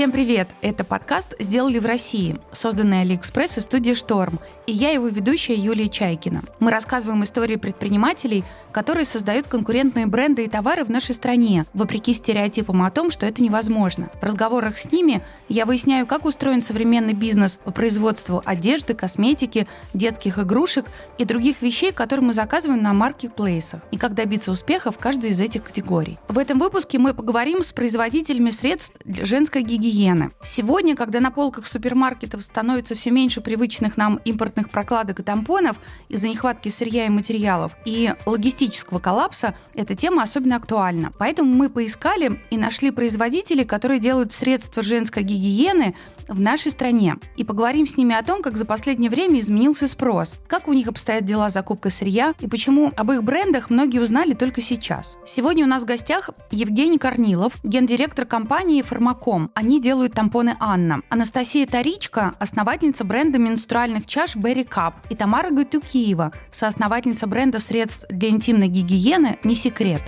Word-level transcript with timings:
Всем 0.00 0.12
привет! 0.12 0.48
Это 0.62 0.82
подкаст 0.82 1.34
«Сделали 1.38 1.78
в 1.78 1.84
России», 1.84 2.38
созданный 2.52 3.02
Алиэкспресс 3.02 3.58
и 3.58 3.60
студия 3.60 3.94
«Шторм», 3.94 4.38
и 4.70 4.72
я 4.72 4.90
его 4.90 5.08
ведущая 5.08 5.56
Юлия 5.56 5.88
Чайкина. 5.88 6.42
Мы 6.60 6.70
рассказываем 6.70 7.24
истории 7.24 7.56
предпринимателей, 7.56 8.44
которые 8.70 9.04
создают 9.04 9.48
конкурентные 9.48 10.06
бренды 10.06 10.44
и 10.44 10.48
товары 10.48 10.84
в 10.84 10.90
нашей 10.90 11.16
стране, 11.16 11.66
вопреки 11.74 12.14
стереотипам 12.14 12.82
о 12.82 12.90
том, 12.92 13.10
что 13.10 13.26
это 13.26 13.42
невозможно. 13.42 14.10
В 14.20 14.22
разговорах 14.22 14.78
с 14.78 14.92
ними 14.92 15.22
я 15.48 15.66
выясняю, 15.66 16.06
как 16.06 16.24
устроен 16.24 16.62
современный 16.62 17.14
бизнес 17.14 17.58
по 17.64 17.72
производству 17.72 18.42
одежды, 18.44 18.94
косметики, 18.94 19.66
детских 19.92 20.38
игрушек 20.38 20.86
и 21.18 21.24
других 21.24 21.62
вещей, 21.62 21.90
которые 21.90 22.26
мы 22.26 22.32
заказываем 22.32 22.80
на 22.80 22.92
маркетплейсах, 22.92 23.80
и 23.90 23.96
как 23.96 24.14
добиться 24.14 24.52
успеха 24.52 24.92
в 24.92 24.98
каждой 24.98 25.30
из 25.30 25.40
этих 25.40 25.64
категорий. 25.64 26.18
В 26.28 26.38
этом 26.38 26.60
выпуске 26.60 27.00
мы 27.00 27.12
поговорим 27.12 27.64
с 27.64 27.72
производителями 27.72 28.50
средств 28.50 28.94
женской 29.04 29.62
гигиены. 29.62 30.30
Сегодня, 30.44 30.94
когда 30.94 31.18
на 31.18 31.32
полках 31.32 31.66
супермаркетов 31.66 32.42
становится 32.42 32.94
все 32.94 33.10
меньше 33.10 33.40
привычных 33.40 33.96
нам 33.96 34.20
импортных 34.24 34.59
импортных 34.60 34.70
прокладок 34.70 35.20
и 35.20 35.22
тампонов 35.22 35.76
из-за 36.08 36.28
нехватки 36.28 36.68
сырья 36.68 37.06
и 37.06 37.08
материалов 37.08 37.72
и 37.84 38.14
логистического 38.26 38.98
коллапса 38.98 39.54
эта 39.74 39.94
тема 39.94 40.22
особенно 40.22 40.56
актуальна. 40.56 41.12
Поэтому 41.18 41.52
мы 41.52 41.68
поискали 41.68 42.40
и 42.50 42.56
нашли 42.56 42.90
производителей, 42.90 43.64
которые 43.64 44.00
делают 44.00 44.32
средства 44.32 44.82
женской 44.82 45.22
гигиены 45.22 45.94
в 46.28 46.40
нашей 46.40 46.70
стране. 46.70 47.16
И 47.36 47.44
поговорим 47.44 47.86
с 47.86 47.96
ними 47.96 48.14
о 48.14 48.22
том, 48.22 48.42
как 48.42 48.56
за 48.56 48.64
последнее 48.64 49.10
время 49.10 49.40
изменился 49.40 49.88
спрос, 49.88 50.38
как 50.46 50.68
у 50.68 50.72
них 50.72 50.86
обстоят 50.86 51.24
дела 51.24 51.50
с 51.50 51.54
закупкой 51.54 51.90
сырья 51.90 52.34
и 52.40 52.46
почему 52.46 52.92
об 52.96 53.10
их 53.10 53.22
брендах 53.24 53.70
многие 53.70 54.00
узнали 54.00 54.34
только 54.34 54.60
сейчас. 54.60 55.16
Сегодня 55.26 55.64
у 55.64 55.68
нас 55.68 55.82
в 55.82 55.86
гостях 55.86 56.30
Евгений 56.50 56.98
Корнилов, 56.98 57.54
гендиректор 57.64 58.26
компании 58.26 58.82
«Фармаком». 58.82 59.50
Они 59.54 59.80
делают 59.80 60.12
тампоны 60.12 60.56
«Анна». 60.60 61.02
Анастасия 61.08 61.66
Таричка, 61.66 62.32
основательница 62.38 63.04
бренда 63.04 63.38
менструальных 63.38 64.06
чаш 64.06 64.36
Berry 64.50 64.68
Cup. 64.68 64.94
И 65.08 65.14
Тамара 65.14 65.50
Гайтукиева, 65.50 66.32
соосновательница 66.50 67.26
бренда 67.26 67.60
средств 67.60 68.06
для 68.08 68.30
интимной 68.30 68.68
гигиены 68.68 69.38
«Не 69.44 69.54
секрет». 69.54 70.02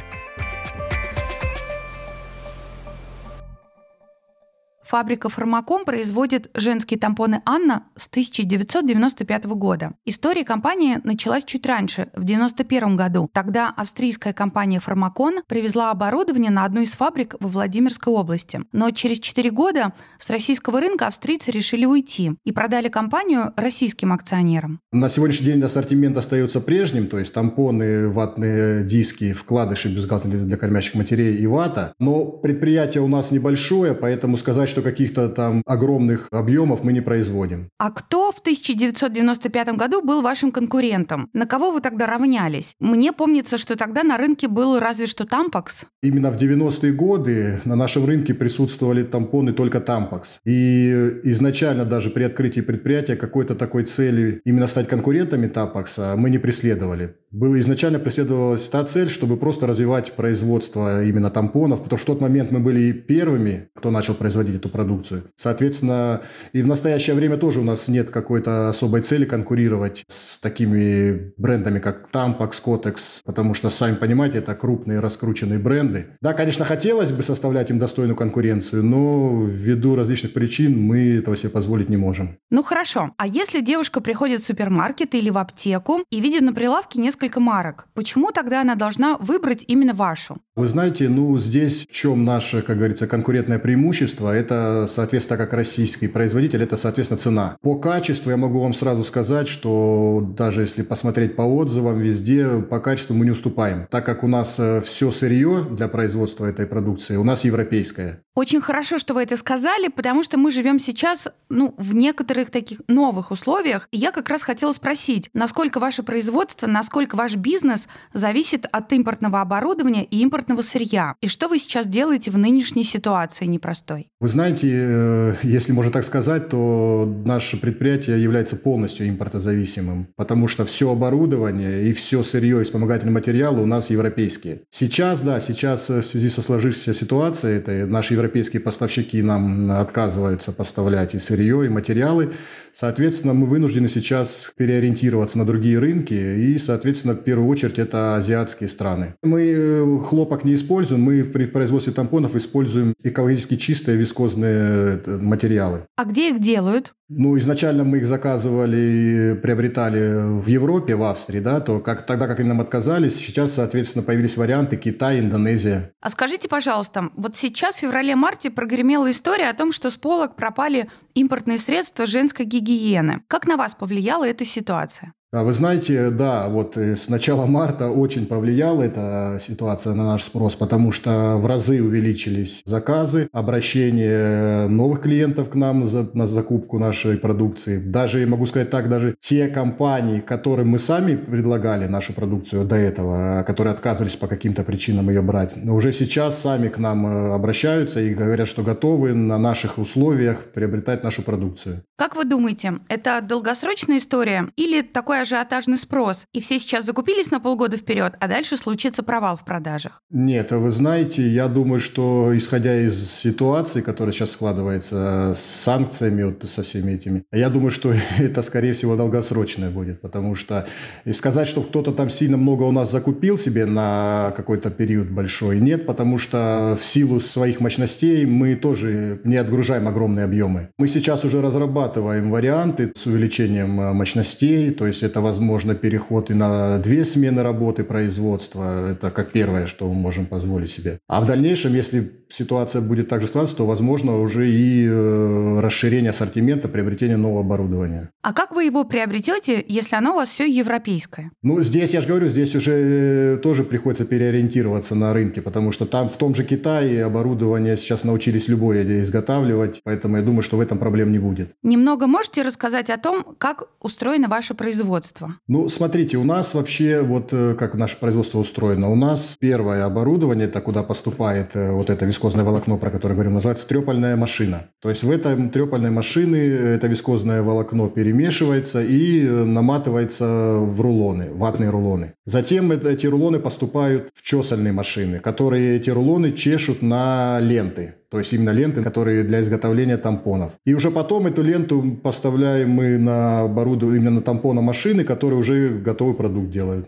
Фабрика 4.93 5.31
«Фармаком» 5.31 5.87
производит 5.87 6.51
женские 6.53 7.01
тампоны 7.01 7.41
«Анна» 7.47 7.85
с 7.97 8.09
1995 8.09 9.47
года. 9.47 9.95
История 10.05 10.45
компании 10.45 11.01
началась 11.03 11.45
чуть 11.45 11.65
раньше, 11.65 12.11
в 12.13 12.25
1991 12.25 12.97
году. 12.99 13.31
Тогда 13.33 13.73
австрийская 13.75 14.35
компания 14.35 14.81
«Фармакон» 14.81 15.45
привезла 15.49 15.93
оборудование 15.93 16.51
на 16.51 16.67
одну 16.67 16.83
из 16.83 16.93
фабрик 16.93 17.37
во 17.41 17.49
Владимирской 17.49 18.13
области. 18.13 18.61
Но 18.73 18.91
через 18.91 19.21
4 19.21 19.51
года 19.51 19.95
с 20.19 20.29
российского 20.29 20.79
рынка 20.79 21.07
австрийцы 21.07 21.51
решили 21.53 21.87
уйти 21.87 22.33
и 22.45 22.53
продали 22.53 22.91
компанию 22.91 23.55
российским 23.57 24.13
акционерам. 24.13 24.81
На 24.93 25.09
сегодняшний 25.09 25.47
день 25.47 25.63
ассортимент 25.63 26.19
остается 26.19 26.61
прежним, 26.61 27.07
то 27.07 27.19
есть 27.19 27.33
тампоны, 27.33 28.11
ватные 28.11 28.85
диски, 28.85 29.33
вкладыши, 29.33 29.89
бюстгальтеры 29.89 30.41
для 30.41 30.59
кормящих 30.59 30.97
матерей 30.97 31.39
и 31.39 31.47
вата. 31.47 31.95
Но 31.99 32.27
предприятие 32.27 33.03
у 33.03 33.09
нас 33.09 33.31
небольшое, 33.31 33.95
поэтому 33.95 34.37
сказать, 34.37 34.69
что 34.69 34.82
каких-то 34.83 35.29
там 35.29 35.63
огромных 35.67 36.29
объемов 36.31 36.85
мы 36.85 36.93
не 36.93 37.01
производим. 37.01 37.69
А 37.79 37.91
кто 37.91 38.33
в 38.33 38.39
1995 38.39 39.69
году 39.77 40.03
был 40.03 40.23
вашим 40.23 40.53
конкурентом? 40.53 41.29
На 41.33 41.47
кого 41.47 41.71
вы 41.71 41.81
тогда 41.81 42.07
равнялись? 42.07 42.75
Мне 42.81 43.13
помнится, 43.13 43.59
что 43.59 43.77
тогда 43.77 44.03
на 44.03 44.17
рынке 44.19 44.49
был 44.49 44.79
разве 44.79 45.07
что 45.07 45.25
Тампакс. 45.25 45.87
Именно 46.03 46.31
в 46.31 46.37
90-е 46.37 46.93
годы 46.93 47.61
на 47.65 47.77
нашем 47.77 48.05
рынке 48.05 48.35
присутствовали 48.35 49.03
тампоны 49.03 49.53
только 49.53 49.81
Тампакс. 49.81 50.41
И 50.45 51.21
изначально 51.25 51.85
даже 51.85 52.11
при 52.11 52.25
открытии 52.25 52.61
предприятия 52.61 53.17
какой-то 53.17 53.55
такой 53.55 53.85
цели 53.85 54.41
именно 54.45 54.67
стать 54.67 54.89
конкурентами 54.89 55.47
Тампакса 55.47 56.15
мы 56.17 56.31
не 56.31 56.39
преследовали. 56.39 57.17
Было 57.33 57.59
изначально 57.61 57.99
преследовалась 57.99 58.69
та 58.69 58.85
цель, 58.85 59.09
чтобы 59.09 59.39
просто 59.39 59.67
развивать 59.67 60.13
производство 60.13 61.03
именно 61.03 61.31
тампонов, 61.31 61.83
потому 61.83 61.99
что 61.99 62.13
в 62.13 62.15
тот 62.15 62.21
момент 62.21 62.51
мы 62.51 62.61
были 62.61 62.93
первыми, 62.93 63.71
кто 63.75 63.91
начал 63.91 64.13
производить 64.13 64.57
эту 64.57 64.69
продукцию. 64.69 65.25
Соответственно, 65.35 66.21
и 66.53 66.61
в 66.61 66.67
настоящее 66.67 67.17
время 67.17 67.39
тоже 67.39 67.61
у 67.61 67.65
нас 67.65 67.89
нет 67.89 68.11
какой-то 68.11 68.69
особой 68.69 69.01
цели 69.01 69.25
конкурировать 69.25 70.05
с 70.09 70.39
такими 70.41 71.33
брендами, 71.39 71.79
как 71.79 72.11
Tampax, 72.13 72.63
Kotex, 72.63 73.21
потому 73.25 73.55
что, 73.55 73.71
сами 73.71 73.95
понимаете, 73.95 74.39
это 74.39 74.55
крупные 74.55 75.01
раскрученные 75.01 75.59
бренды. 75.59 76.09
Да, 76.21 76.35
конечно, 76.35 76.67
хотелось 76.67 77.13
бы 77.13 77.23
составлять 77.23 77.71
им 77.71 77.79
достойную 77.79 78.15
конкуренцию, 78.15 78.85
но 78.85 79.43
ввиду 79.47 79.97
различных 79.97 80.35
причин 80.35 80.79
мы 80.79 81.17
этого 81.17 81.35
себе 81.35 81.49
позволить 81.49 81.89
не 81.89 81.97
можем. 81.97 82.37
Ну 82.51 82.63
хорошо, 82.63 83.13
а 83.17 83.27
если 83.27 83.63
девушка 83.63 84.03
приходит 84.03 84.43
в 84.43 84.47
супермаркет 84.47 85.15
или 85.15 85.31
в 85.31 85.39
аптеку 85.39 86.01
и 86.11 86.21
видит 86.21 86.43
на 86.43 86.53
прилавке 86.53 87.01
несколько 87.01 87.22
марок, 87.37 87.89
почему 87.95 88.31
тогда 88.33 88.61
она 88.61 88.75
должна 88.75 89.17
выбрать 89.19 89.65
именно 89.67 89.95
вашу? 89.95 90.37
Вы 90.55 90.67
знаете, 90.67 91.09
ну 91.09 91.39
здесь 91.39 91.87
в 91.89 91.93
чем 91.93 92.25
наше, 92.25 92.63
как 92.63 92.77
говорится, 92.77 93.07
конкурентное 93.07 93.59
преимущество? 93.59 94.35
Это, 94.35 94.87
соответственно, 94.89 95.39
как 95.39 95.53
российский 95.53 96.09
производитель, 96.09 96.63
это, 96.63 96.77
соответственно, 96.77 97.19
цена. 97.19 97.57
По 97.63 97.77
качеству 97.77 98.31
я 98.31 98.37
могу 98.37 98.61
вам 98.61 98.75
сразу 98.75 99.05
сказать, 99.05 99.49
что 99.49 100.21
даже 100.37 100.63
если 100.63 100.83
посмотреть 100.83 101.37
по 101.37 101.43
отзывам 101.43 101.99
везде, 101.99 102.61
по 102.61 102.81
качеству 102.81 103.15
мы 103.15 103.25
не 103.25 103.31
уступаем, 103.31 103.87
так 103.91 104.05
как 104.05 104.25
у 104.25 104.29
нас 104.29 104.57
э, 104.59 104.81
все 104.83 105.11
сырье 105.11 105.67
для 105.71 105.89
производства 105.89 106.47
этой 106.47 106.67
продукции 106.67 107.17
у 107.17 107.25
нас 107.25 107.45
европейское. 107.45 108.23
Очень 108.35 108.63
хорошо, 108.63 108.99
что 108.99 109.13
вы 109.13 109.23
это 109.25 109.37
сказали, 109.37 109.89
потому 109.89 110.23
что 110.23 110.39
мы 110.39 110.51
живем 110.51 110.79
сейчас 110.79 111.29
ну, 111.51 111.75
в 111.77 111.95
некоторых 111.95 112.51
таких 112.51 112.81
новых 112.89 113.31
условиях. 113.31 113.89
И 113.91 113.99
я 113.99 114.11
как 114.11 114.31
раз 114.31 114.43
хотела 114.43 114.73
спросить, 114.73 115.29
насколько 115.35 115.79
ваше 115.79 116.03
производство, 116.03 116.67
насколько 116.67 117.12
ваш 117.15 117.37
бизнес 117.37 117.89
зависит 118.13 118.67
от 118.71 118.93
импортного 118.93 119.41
оборудования 119.41 120.05
и 120.05 120.21
импортного 120.21 120.63
сырья? 120.63 121.15
И 121.21 121.29
что 121.29 121.49
вы 121.49 121.59
сейчас 121.59 121.87
делаете 121.87 122.31
в 122.31 122.39
нынешней 122.39 122.85
ситуации 122.85 123.47
непростой? 123.47 124.09
Вы 124.21 124.29
знаете, 124.29 124.69
э, 124.71 125.35
если 125.43 125.73
можно 125.73 125.91
так 125.91 126.05
сказать, 126.05 126.49
то 126.49 127.13
наше 127.25 127.57
предприятие 127.57 128.23
является 128.23 128.57
полностью 128.57 129.09
импортозависимым, 129.09 130.07
потому 130.17 130.49
что 130.49 130.65
все 130.65 130.91
оборудование 130.93 131.89
и 131.89 131.93
все 131.93 132.23
сырье 132.23 132.61
и 132.61 132.65
вспомогательные 132.65 133.13
материалы 133.13 133.63
у 133.63 133.67
нас 133.67 133.91
европейские. 133.91 134.63
Сейчас, 134.71 135.23
да, 135.23 135.41
сейчас 135.41 135.89
в 135.89 136.03
связи 136.03 136.29
со 136.29 136.41
сложившейся 136.41 136.95
ситуацией, 136.95 137.57
это 137.57 137.87
наши 137.87 138.15
европейские 138.15 138.63
поставщики 138.63 139.21
нам 139.23 139.71
отказываются 139.73 140.53
поставлять 140.53 141.15
и 141.15 141.19
сырье, 141.19 141.67
и 141.67 141.69
материалы. 141.69 142.33
Соответственно, 142.71 143.35
мы 143.35 143.47
вынуждены 143.47 143.89
сейчас 143.89 144.53
переориентироваться 144.57 145.37
на 145.39 145.45
другие 145.45 145.79
рынки, 145.79 146.15
и, 146.15 146.59
соответственно, 146.59 147.02
в 147.11 147.25
первую 147.25 147.49
очередь 147.49 147.79
это 147.79 148.17
азиатские 148.17 148.69
страны. 148.69 149.15
Мы 149.23 149.43
э, 149.43 149.99
хлопок 149.99 150.45
не 150.45 150.55
используем, 150.55 151.03
мы 151.03 151.25
при 151.25 151.47
производстве 151.47 151.93
тампонов 151.93 152.37
используем 152.37 152.95
экологически 153.03 153.57
чистые 153.57 153.97
вискозные 153.97 155.01
э, 155.05 155.19
материалы. 155.21 155.83
А 155.97 156.05
где 156.05 156.31
их 156.31 156.41
делают? 156.41 156.93
Ну, 157.15 157.39
изначально 157.39 157.85
мы 157.85 157.99
их 157.99 158.07
заказывали, 158.07 159.39
приобретали 159.43 160.41
в 160.41 160.47
Европе, 160.47 160.95
в 160.95 161.03
Австрии, 161.03 161.41
да, 161.41 161.61
то 161.61 161.81
как, 161.81 162.07
тогда, 162.07 162.27
как 162.27 162.41
они 162.41 162.49
нам 162.49 162.63
отказались, 162.63 163.17
сейчас, 163.17 163.53
соответственно, 163.53 164.03
появились 164.03 164.37
варианты 164.39 164.77
Китай, 164.77 165.21
Индонезия. 165.21 165.93
А 166.01 166.09
скажите, 166.09 166.49
пожалуйста, 166.49 167.11
вот 167.17 167.37
сейчас 167.37 167.77
в 167.77 167.81
феврале-марте 167.81 168.51
прогремела 168.51 169.11
история 169.11 169.51
о 169.51 169.55
том, 169.55 169.73
что 169.73 169.91
с 169.91 169.97
полок 169.97 170.37
пропали 170.37 170.89
импортные 171.15 171.59
средства 171.59 172.07
женской 172.07 172.47
гигиены. 172.47 173.23
Как 173.29 173.47
на 173.47 173.59
вас 173.59 173.75
повлияла 173.75 174.27
эта 174.27 174.47
ситуация? 174.47 175.13
А 175.35 175.45
вы 175.45 175.55
знаете, 175.55 176.11
да, 176.11 176.47
вот 176.51 176.77
э, 176.77 176.95
с 176.95 177.09
начала 177.09 177.47
марта 177.47 177.89
очень 177.89 178.27
повлияла 178.27 178.83
эта 178.83 179.39
ситуация 179.41 179.95
на 179.95 180.05
наш 180.05 180.25
спрос, 180.25 180.57
потому 180.57 180.93
что 180.93 181.39
в 181.39 181.47
разы 181.47 181.83
увеличились 181.83 182.61
заказы, 182.67 183.31
обращение 183.33 184.69
новых 184.69 185.01
клиентов 185.01 185.49
к 185.49 185.55
нам 185.55 185.89
за, 185.89 186.07
на 186.13 186.27
закупку 186.27 186.79
нашей 186.79 187.17
продукции. 187.17 187.79
Даже, 187.79 188.27
могу 188.27 188.45
сказать 188.45 188.69
так, 188.69 188.91
даже 188.91 189.17
те 189.21 189.49
компании, 189.49 190.21
которым 190.21 190.69
мы 190.69 190.79
сами 190.79 191.17
предлагали 191.17 191.87
нашу 191.87 192.13
продукцию 192.13 192.67
до 192.67 192.77
этого, 192.77 193.41
а, 193.41 193.43
которые 193.43 193.73
отказывались 193.73 194.17
по 194.17 194.27
каким-то 194.27 194.65
причинам 194.65 195.09
ее 195.09 195.23
брать, 195.23 195.57
уже 195.67 195.93
сейчас 195.93 196.43
сами 196.43 196.69
к 196.69 196.77
нам 196.77 197.07
э, 197.07 197.35
обращаются 197.35 198.01
и 198.01 198.13
говорят, 198.13 198.49
что 198.49 198.63
готовы 198.63 199.15
на 199.15 199.39
наших 199.39 199.79
условиях 199.79 200.53
приобретать 200.53 201.03
нашу 201.03 201.23
продукцию. 201.23 201.85
Как 201.97 202.17
вы 202.17 202.27
думаете, 202.27 202.81
это 202.89 203.23
долгосрочная 203.23 203.97
история 203.97 204.49
или 204.57 204.83
такое 204.83 205.22
ажиотажный 205.23 205.79
спрос, 205.79 206.27
и 206.33 206.41
все 206.41 206.59
сейчас 206.59 206.85
закупились 206.85 207.31
на 207.31 207.41
полгода 207.41 207.77
вперед, 207.77 208.15
а 208.21 208.29
дальше 208.29 208.57
случится 208.57 209.03
провал 209.03 209.37
в 209.37 209.45
продажах? 209.45 210.03
Нет, 210.11 210.53
вы 210.53 210.71
знаете, 210.71 211.27
я 211.27 211.49
думаю, 211.49 211.81
что 211.81 212.37
исходя 212.37 212.79
из 212.79 213.11
ситуации, 213.11 213.81
которая 213.81 214.13
сейчас 214.13 214.33
складывается 214.33 215.33
с 215.35 215.41
санкциями, 215.41 216.25
вот 216.25 216.49
со 216.49 216.63
всеми 216.63 216.93
этими, 216.93 217.25
я 217.33 217.49
думаю, 217.49 217.71
что 217.71 217.95
это, 218.19 218.43
скорее 218.43 218.73
всего, 218.73 218.97
долгосрочное 218.97 219.71
будет, 219.71 220.01
потому 220.01 220.35
что 220.35 220.67
и 221.05 221.13
сказать, 221.13 221.49
что 221.49 221.63
кто-то 221.63 221.93
там 221.93 222.11
сильно 222.11 222.37
много 222.37 222.65
у 222.65 222.73
нас 222.73 222.91
закупил 222.91 223.39
себе 223.39 223.67
на 223.67 224.33
какой-то 224.37 224.71
период 224.71 225.09
большой, 225.09 225.61
нет, 225.61 225.87
потому 225.87 226.19
что 226.19 226.77
в 226.79 226.85
силу 226.85 227.21
своих 227.21 227.61
мощностей 227.61 228.27
мы 228.27 228.55
тоже 228.55 229.21
не 229.25 229.37
отгружаем 229.37 229.89
огромные 229.89 230.25
объемы. 230.25 230.69
Мы 230.79 230.89
сейчас 230.89 231.25
уже 231.25 231.41
разрабатываем 231.41 232.31
варианты 232.31 232.93
с 232.95 233.07
увеличением 233.07 233.81
э, 233.81 233.93
мощностей, 233.93 234.71
то 234.71 234.87
есть 234.87 235.03
это, 235.03 235.12
возможно, 235.21 235.75
переход 235.75 236.31
и 236.31 236.35
на 236.35 236.79
две 236.79 237.05
смены 237.05 237.43
работы 237.43 237.85
производства, 237.85 238.93
это 238.93 239.11
как 239.11 239.33
первое, 239.33 239.67
что 239.67 239.89
мы 239.89 239.95
можем 239.95 240.27
позволить 240.27 240.71
себе. 240.71 240.99
А 241.09 241.21
в 241.21 241.27
дальнейшем, 241.27 241.75
если 241.75 242.01
ситуация 242.33 242.81
будет 242.81 243.09
также 243.09 243.27
складываться, 243.27 243.57
то, 243.57 243.67
возможно, 243.67 244.19
уже 244.19 244.51
и 244.51 244.87
э, 244.89 245.61
расширение 245.61 246.11
ассортимента, 246.11 246.69
приобретение 246.69 247.17
нового 247.17 247.41
оборудования. 247.41 248.11
А 248.23 248.33
как 248.33 248.53
вы 248.53 248.65
его 248.65 248.85
приобретете, 248.85 249.65
если 249.69 249.97
оно 249.97 250.13
у 250.13 250.17
вас 250.17 250.31
все 250.31 250.47
европейское? 250.47 251.31
Ну, 251.43 251.63
здесь, 251.63 251.93
я 251.95 252.01
же 252.01 252.09
говорю, 252.09 252.29
здесь 252.29 252.55
уже 252.55 252.73
э, 252.73 253.37
тоже 253.43 253.65
приходится 253.65 254.05
переориентироваться 254.05 254.95
на 254.95 255.13
рынке, 255.13 255.43
потому 255.43 255.73
что 255.73 255.85
там 255.87 256.09
в 256.09 256.17
том 256.17 256.35
же 256.35 256.45
Китае 256.45 257.05
оборудование 257.05 257.77
сейчас 257.77 258.05
научились 258.05 258.49
любое 258.49 259.03
изготавливать, 259.03 259.81
поэтому 259.85 260.17
я 260.17 260.23
думаю, 260.23 260.43
что 260.43 260.57
в 260.57 260.61
этом 260.61 260.79
проблем 260.79 261.13
не 261.13 261.19
будет. 261.19 261.55
Немного 261.63 262.07
можете 262.07 262.43
рассказать 262.43 262.91
о 262.91 262.97
том, 262.97 263.37
как 263.39 263.65
устроено 263.81 264.29
ваше 264.29 264.55
производство? 264.55 265.35
Ну, 265.49 265.69
смотрите, 265.69 266.17
у 266.17 266.25
нас 266.25 266.55
вообще 266.55 267.03
вот 267.03 267.29
э, 267.33 267.55
как 267.59 267.75
наше 267.75 267.99
производство 267.99 268.39
устроено. 268.39 268.89
У 268.89 268.97
нас 268.97 269.37
первое 269.39 269.85
оборудование, 269.85 270.47
это 270.47 270.61
куда 270.61 270.83
поступает 270.83 271.51
вот 271.55 271.91
это 271.91 272.07
вискозное 272.07 272.22
вискозное 272.23 272.45
волокно, 272.45 272.79
про 272.79 272.91
которое 272.91 273.15
говорим, 273.15 273.35
называется 273.35 273.67
трепальная 273.67 274.17
машина. 274.17 274.63
То 274.81 274.91
есть 274.91 275.03
в 275.03 275.11
этом 275.11 275.51
трепальной 275.51 275.91
машины 275.91 276.37
это 276.37 276.87
вискозное 276.87 277.43
волокно 277.43 277.89
перемешивается 277.89 278.81
и 278.81 279.27
э, 279.27 279.45
наматывается 279.45 280.59
в 280.61 280.81
рулоны, 280.81 281.31
ватные 281.35 281.71
рулоны. 281.71 282.13
Затем 282.25 282.71
эти 282.71 283.07
рулоны 283.09 283.41
поступают 283.41 284.11
в 284.15 284.23
чесальные 284.23 284.73
машины, 284.73 285.19
которые 285.19 285.77
эти 285.77 285.91
рулоны 285.91 286.33
чешут 286.33 286.81
на 286.81 287.41
ленты. 287.41 287.95
То 288.09 288.19
есть 288.19 288.33
именно 288.33 288.51
ленты, 288.51 288.83
которые 288.83 289.25
для 289.25 289.41
изготовления 289.41 289.97
тампонов. 289.97 290.53
И 290.65 290.75
уже 290.75 290.91
потом 290.91 291.27
эту 291.27 291.43
ленту 291.43 291.83
поставляем 292.03 292.71
мы 292.71 292.99
на 292.99 293.41
оборудование, 293.41 294.01
именно 294.01 294.17
на 294.17 294.23
тампономашины, 294.23 295.03
которые 295.03 295.41
уже 295.41 295.71
готовый 295.71 296.15
продукт 296.15 296.51
делают. 296.51 296.87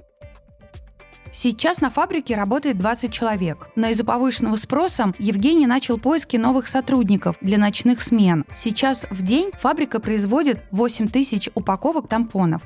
Сейчас 1.35 1.81
на 1.81 1.91
фабрике 1.91 2.37
работает 2.37 2.79
20 2.79 3.13
человек, 3.13 3.69
но 3.75 3.89
из-за 3.89 4.05
повышенного 4.05 4.55
спроса 4.55 5.13
Евгений 5.19 5.67
начал 5.67 5.99
поиски 5.99 6.37
новых 6.37 6.69
сотрудников 6.69 7.37
для 7.41 7.59
ночных 7.59 8.03
смен. 8.03 8.45
Сейчас 8.55 9.05
в 9.11 9.21
день 9.23 9.51
фабрика 9.59 9.99
производит 9.99 10.63
8 10.71 11.09
тысяч 11.09 11.51
упаковок 11.57 12.07
тампонов. 12.07 12.63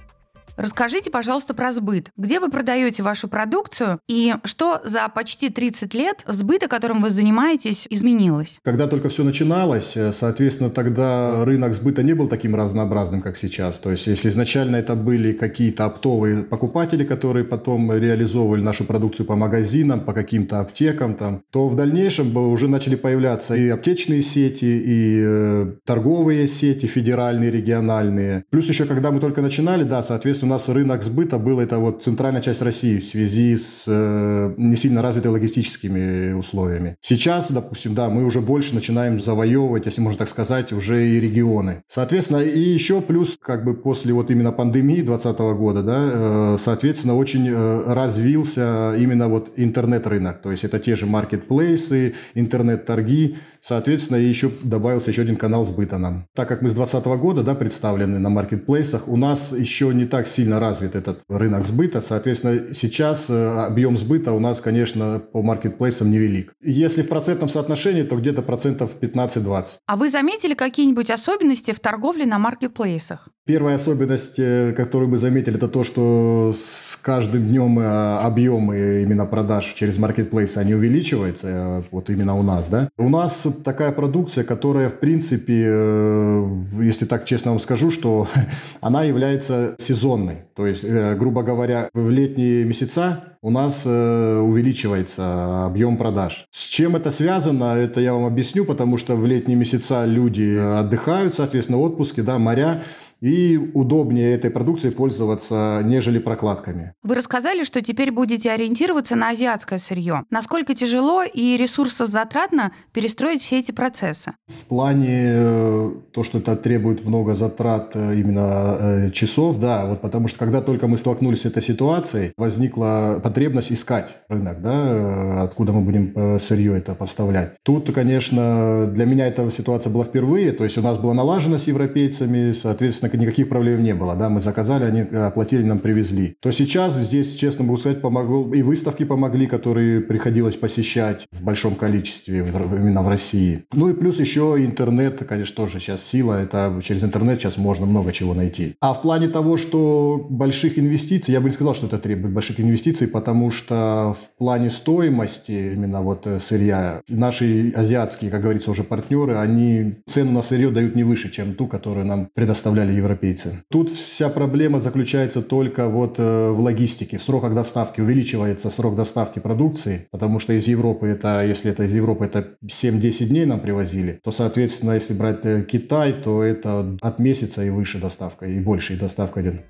Расскажите, 0.58 1.08
пожалуйста, 1.08 1.54
про 1.54 1.70
сбыт. 1.70 2.10
Где 2.16 2.40
вы 2.40 2.50
продаете 2.50 3.04
вашу 3.04 3.28
продукцию 3.28 4.00
и 4.08 4.34
что 4.42 4.80
за 4.84 5.08
почти 5.08 5.50
30 5.50 5.94
лет 5.94 6.24
сбыта, 6.26 6.66
которым 6.66 7.00
вы 7.00 7.10
занимаетесь, 7.10 7.86
изменилось? 7.88 8.58
Когда 8.64 8.88
только 8.88 9.08
все 9.08 9.22
начиналось, 9.22 9.96
э, 9.96 10.12
соответственно, 10.12 10.70
тогда 10.70 11.44
рынок 11.44 11.74
сбыта 11.74 12.02
не 12.02 12.12
был 12.12 12.26
таким 12.26 12.56
разнообразным, 12.56 13.22
как 13.22 13.36
сейчас. 13.36 13.78
То 13.78 13.92
есть, 13.92 14.08
если 14.08 14.30
изначально 14.30 14.76
это 14.76 14.96
были 14.96 15.32
какие-то 15.32 15.84
оптовые 15.84 16.42
покупатели, 16.42 17.04
которые 17.04 17.44
потом 17.44 17.92
реализовывали 17.92 18.60
нашу 18.60 18.84
продукцию 18.84 19.26
по 19.26 19.36
магазинам, 19.36 20.00
по 20.00 20.12
каким-то 20.12 20.58
аптекам, 20.58 21.14
там, 21.14 21.42
то 21.52 21.68
в 21.68 21.76
дальнейшем 21.76 22.36
уже 22.36 22.66
начали 22.66 22.96
появляться 22.96 23.54
и 23.54 23.68
аптечные 23.68 24.22
сети, 24.22 24.64
и 24.64 25.22
э, 25.24 25.72
торговые 25.84 26.48
сети, 26.48 26.86
федеральные, 26.86 27.52
региональные. 27.52 28.44
Плюс 28.50 28.68
еще, 28.68 28.86
когда 28.86 29.12
мы 29.12 29.20
только 29.20 29.40
начинали, 29.40 29.84
да, 29.84 30.02
соответственно, 30.02 30.47
нас 30.48 30.68
рынок 30.68 31.02
сбыта 31.02 31.38
был 31.38 31.60
это 31.60 31.78
вот 31.78 32.02
центральная 32.02 32.42
часть 32.42 32.62
России 32.62 32.98
в 32.98 33.04
связи 33.04 33.56
с 33.56 33.84
э, 33.86 34.54
не 34.56 34.76
сильно 34.76 35.02
развитыми 35.02 35.32
логистическими 35.32 36.32
условиями. 36.32 36.96
Сейчас, 37.00 37.50
допустим, 37.50 37.94
да, 37.94 38.08
мы 38.08 38.24
уже 38.24 38.40
больше 38.40 38.74
начинаем 38.74 39.20
завоевывать, 39.20 39.86
если 39.86 40.00
можно 40.00 40.18
так 40.18 40.28
сказать, 40.28 40.72
уже 40.72 41.08
и 41.08 41.20
регионы. 41.20 41.82
Соответственно, 41.86 42.38
и 42.38 42.58
еще 42.58 43.00
плюс, 43.00 43.38
как 43.40 43.64
бы 43.64 43.74
после 43.74 44.12
вот 44.12 44.30
именно 44.30 44.52
пандемии 44.52 45.02
2020 45.02 45.38
года, 45.56 45.82
да, 45.82 46.10
э, 46.12 46.56
соответственно, 46.58 47.16
очень 47.16 47.48
э, 47.48 47.92
развился 47.92 48.94
именно 48.98 49.28
вот 49.28 49.52
интернет-рынок. 49.56 50.42
То 50.42 50.50
есть 50.50 50.64
это 50.64 50.78
те 50.78 50.96
же 50.96 51.06
маркетплейсы, 51.06 52.14
интернет-торги, 52.34 53.36
Соответственно, 53.60 54.18
еще 54.18 54.50
добавился 54.62 55.10
еще 55.10 55.22
один 55.22 55.36
канал 55.36 55.64
сбыта 55.64 55.98
нам. 55.98 56.26
Так 56.34 56.48
как 56.48 56.62
мы 56.62 56.70
с 56.70 56.74
2020 56.74 57.20
года 57.20 57.42
да, 57.42 57.54
представлены 57.54 58.18
на 58.18 58.28
маркетплейсах, 58.28 59.08
у 59.08 59.16
нас 59.16 59.52
еще 59.52 59.92
не 59.94 60.06
так 60.06 60.28
сильно 60.28 60.60
развит 60.60 60.94
этот 60.96 61.20
рынок 61.28 61.66
сбыта. 61.66 62.00
Соответственно, 62.00 62.72
сейчас 62.72 63.28
э, 63.28 63.64
объем 63.66 63.98
сбыта 63.98 64.32
у 64.32 64.40
нас, 64.40 64.60
конечно, 64.60 65.18
по 65.18 65.42
маркетплейсам 65.42 66.10
невелик. 66.10 66.52
Если 66.62 67.02
в 67.02 67.08
процентном 67.08 67.48
соотношении, 67.48 68.02
то 68.02 68.16
где-то 68.16 68.42
процентов 68.42 68.96
15-20. 69.00 69.66
А 69.86 69.96
вы 69.96 70.08
заметили 70.08 70.54
какие-нибудь 70.54 71.10
особенности 71.10 71.72
в 71.72 71.80
торговле 71.80 72.26
на 72.26 72.38
маркетплейсах? 72.38 73.28
Первая 73.48 73.76
особенность, 73.76 74.38
э, 74.38 74.74
которую 74.76 75.08
мы 75.08 75.16
заметили, 75.16 75.56
это 75.56 75.68
то, 75.68 75.82
что 75.82 76.52
с 76.54 76.96
каждым 76.96 77.48
днем 77.48 77.78
э, 77.78 78.18
объемы 78.18 79.00
именно 79.02 79.24
продаж 79.24 79.72
через 79.74 79.96
маркетплейсы, 79.96 80.58
они 80.58 80.74
увеличиваются, 80.74 81.82
вот 81.90 82.10
именно 82.10 82.36
у 82.36 82.42
нас, 82.42 82.68
да. 82.68 82.90
У 82.98 83.08
нас 83.08 83.46
такая 83.64 83.92
продукция, 83.92 84.44
которая, 84.44 84.90
в 84.90 85.00
принципе, 85.00 85.64
э, 85.66 86.46
если 86.78 87.06
так 87.06 87.24
честно 87.24 87.52
вам 87.52 87.60
скажу, 87.60 87.90
что 87.90 88.28
она 88.82 89.04
является 89.04 89.76
сезонной. 89.78 90.42
То 90.54 90.66
есть, 90.66 90.84
э, 90.84 91.14
грубо 91.14 91.42
говоря, 91.42 91.88
в 91.94 92.10
летние 92.10 92.66
месяца 92.66 93.24
у 93.40 93.50
нас 93.50 93.84
э, 93.86 94.40
увеличивается 94.40 95.64
объем 95.64 95.96
продаж. 95.96 96.46
С 96.50 96.64
чем 96.64 96.96
это 96.96 97.10
связано, 97.10 97.76
это 97.76 98.00
я 98.00 98.12
вам 98.12 98.26
объясню, 98.26 98.64
потому 98.64 98.98
что 98.98 99.14
в 99.16 99.24
летние 99.24 99.56
месяца 99.56 100.04
люди 100.04 100.56
отдыхают, 100.56 101.34
соответственно, 101.34 101.78
отпуски, 101.78 102.20
да, 102.20 102.38
моря, 102.38 102.82
и 103.20 103.56
удобнее 103.74 104.32
этой 104.34 104.50
продукцией 104.50 104.94
пользоваться, 104.94 105.82
нежели 105.84 106.18
прокладками. 106.18 106.94
Вы 107.02 107.14
рассказали, 107.14 107.64
что 107.64 107.82
теперь 107.82 108.10
будете 108.10 108.50
ориентироваться 108.50 109.16
на 109.16 109.30
азиатское 109.30 109.78
сырье. 109.78 110.24
Насколько 110.30 110.74
тяжело 110.74 111.22
и 111.22 111.56
ресурсозатратно 111.56 112.72
перестроить 112.92 113.42
все 113.42 113.58
эти 113.58 113.72
процессы? 113.72 114.32
В 114.46 114.64
плане 114.64 115.08
э, 115.10 115.92
то, 116.12 116.22
что 116.22 116.38
это 116.38 116.56
требует 116.56 117.04
много 117.04 117.34
затрат 117.34 117.92
э, 117.94 118.14
именно 118.18 118.76
э, 118.78 119.10
часов, 119.10 119.58
да, 119.58 119.86
вот 119.86 120.00
потому 120.00 120.28
что 120.28 120.38
когда 120.38 120.60
только 120.60 120.86
мы 120.88 120.96
столкнулись 120.96 121.42
с 121.42 121.46
этой 121.46 121.62
ситуацией, 121.62 122.32
возникла 122.36 123.20
потребность 123.22 123.72
искать 123.72 124.16
рынок, 124.28 124.62
да, 124.62 125.42
откуда 125.42 125.72
мы 125.72 125.82
будем 125.82 126.38
сырье 126.38 126.76
это 126.76 126.94
поставлять. 126.94 127.54
Тут, 127.62 127.92
конечно, 127.92 128.86
для 128.86 129.04
меня 129.04 129.26
эта 129.26 129.50
ситуация 129.50 129.92
была 129.92 130.04
впервые, 130.04 130.52
то 130.52 130.64
есть 130.64 130.78
у 130.78 130.82
нас 130.82 130.98
было 130.98 131.12
налажено 131.12 131.58
с 131.58 131.66
европейцами, 131.66 132.52
соответственно, 132.52 133.07
никаких 133.16 133.48
проблем 133.48 133.82
не 133.82 133.94
было. 133.94 134.14
Да, 134.14 134.28
мы 134.28 134.40
заказали, 134.40 134.84
они 134.84 135.00
э, 135.00 135.26
оплатили, 135.26 135.62
нам 135.62 135.78
привезли. 135.78 136.36
То 136.40 136.50
сейчас 136.50 136.96
здесь, 136.96 137.34
честно 137.34 137.64
могу 137.64 137.76
сказать, 137.76 138.00
помогло, 138.00 138.52
и 138.54 138.62
выставки 138.62 139.04
помогли, 139.04 139.46
которые 139.46 140.00
приходилось 140.00 140.56
посещать 140.56 141.26
в 141.32 141.42
большом 141.42 141.74
количестве 141.74 142.38
именно 142.38 143.02
в 143.02 143.08
России. 143.08 143.64
Ну 143.72 143.88
и 143.88 143.94
плюс 143.94 144.20
еще 144.20 144.56
интернет, 144.58 145.24
конечно, 145.28 145.54
тоже 145.56 145.80
сейчас 145.80 146.02
сила. 146.02 146.34
Это 146.34 146.80
через 146.82 147.04
интернет 147.04 147.40
сейчас 147.40 147.56
можно 147.56 147.86
много 147.86 148.12
чего 148.12 148.34
найти. 148.34 148.76
А 148.80 148.94
в 148.94 149.02
плане 149.02 149.28
того, 149.28 149.56
что 149.56 150.26
больших 150.28 150.78
инвестиций, 150.78 151.32
я 151.32 151.40
бы 151.40 151.48
не 151.48 151.52
сказал, 151.52 151.74
что 151.74 151.86
это 151.86 151.98
требует 151.98 152.34
больших 152.34 152.60
инвестиций, 152.60 153.08
потому 153.08 153.50
что 153.50 154.14
в 154.18 154.38
плане 154.38 154.70
стоимости 154.70 155.72
именно 155.74 156.02
вот 156.02 156.26
э, 156.26 156.38
сырья, 156.40 157.02
наши 157.08 157.72
азиатские, 157.74 158.30
как 158.30 158.42
говорится, 158.42 158.70
уже 158.70 158.84
партнеры, 158.84 159.36
они 159.36 159.96
цену 160.06 160.32
на 160.32 160.42
сырье 160.42 160.70
дают 160.70 160.94
не 160.94 161.04
выше, 161.04 161.30
чем 161.30 161.54
ту, 161.54 161.66
которую 161.66 162.06
нам 162.06 162.28
предоставляли 162.34 162.92
европейцы. 162.98 163.64
Тут 163.70 163.90
вся 163.90 164.28
проблема 164.28 164.80
заключается 164.80 165.42
только 165.42 165.88
вот 165.88 166.16
э, 166.18 166.50
в 166.50 166.60
логистике, 166.60 167.18
в 167.18 167.22
сроках 167.22 167.54
доставки. 167.54 168.00
Увеличивается 168.00 168.70
срок 168.70 168.96
доставки 168.96 169.38
продукции, 169.38 170.08
потому 170.10 170.40
что 170.40 170.52
из 170.52 170.66
Европы 170.68 171.06
это, 171.06 171.44
если 171.44 171.70
это 171.70 171.84
из 171.84 171.94
Европы, 171.94 172.24
это 172.24 172.56
7-10 172.64 173.26
дней 173.26 173.46
нам 173.46 173.60
привозили, 173.60 174.20
то, 174.22 174.30
соответственно, 174.30 174.92
если 174.92 175.14
брать 175.14 175.44
э, 175.46 175.62
Китай, 175.62 176.12
то 176.12 176.42
это 176.42 176.98
от 177.00 177.18
месяца 177.18 177.64
и 177.64 177.70
выше 177.70 177.98
доставка, 177.98 178.46
и 178.46 178.60
больше 178.60 178.94
и 178.94 178.96
доставка 178.96 179.42
идет. 179.42 179.62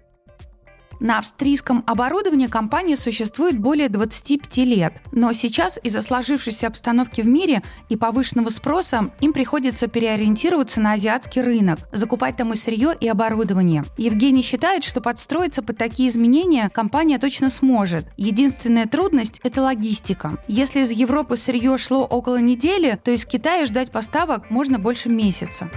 На 1.00 1.18
австрийском 1.18 1.84
оборудовании 1.86 2.48
компания 2.48 2.96
существует 2.96 3.58
более 3.58 3.88
25 3.88 4.56
лет, 4.58 4.94
но 5.12 5.32
сейчас 5.32 5.78
из-за 5.82 6.02
сложившейся 6.02 6.66
обстановки 6.66 7.20
в 7.20 7.26
мире 7.26 7.62
и 7.88 7.96
повышенного 7.96 8.48
спроса 8.48 9.10
им 9.20 9.32
приходится 9.32 9.86
переориентироваться 9.86 10.80
на 10.80 10.94
азиатский 10.94 11.40
рынок, 11.42 11.78
закупать 11.92 12.36
там 12.36 12.52
и 12.52 12.56
сырье, 12.56 12.96
и 12.98 13.06
оборудование. 13.06 13.84
Евгений 13.96 14.42
считает, 14.42 14.82
что 14.82 15.00
подстроиться 15.00 15.62
под 15.62 15.78
такие 15.78 16.08
изменения 16.08 16.68
компания 16.68 17.18
точно 17.18 17.48
сможет. 17.50 18.06
Единственная 18.16 18.86
трудность– 18.86 19.40
это 19.44 19.62
логистика. 19.62 20.42
Если 20.48 20.80
из 20.80 20.90
Европы 20.90 21.36
сырье 21.36 21.78
шло 21.78 22.04
около 22.04 22.40
недели, 22.40 22.98
то 23.02 23.12
из 23.12 23.24
Китая 23.24 23.66
ждать 23.66 23.92
поставок 23.92 24.50
можно 24.50 24.78
больше 24.78 25.08
месяца. 25.08 25.70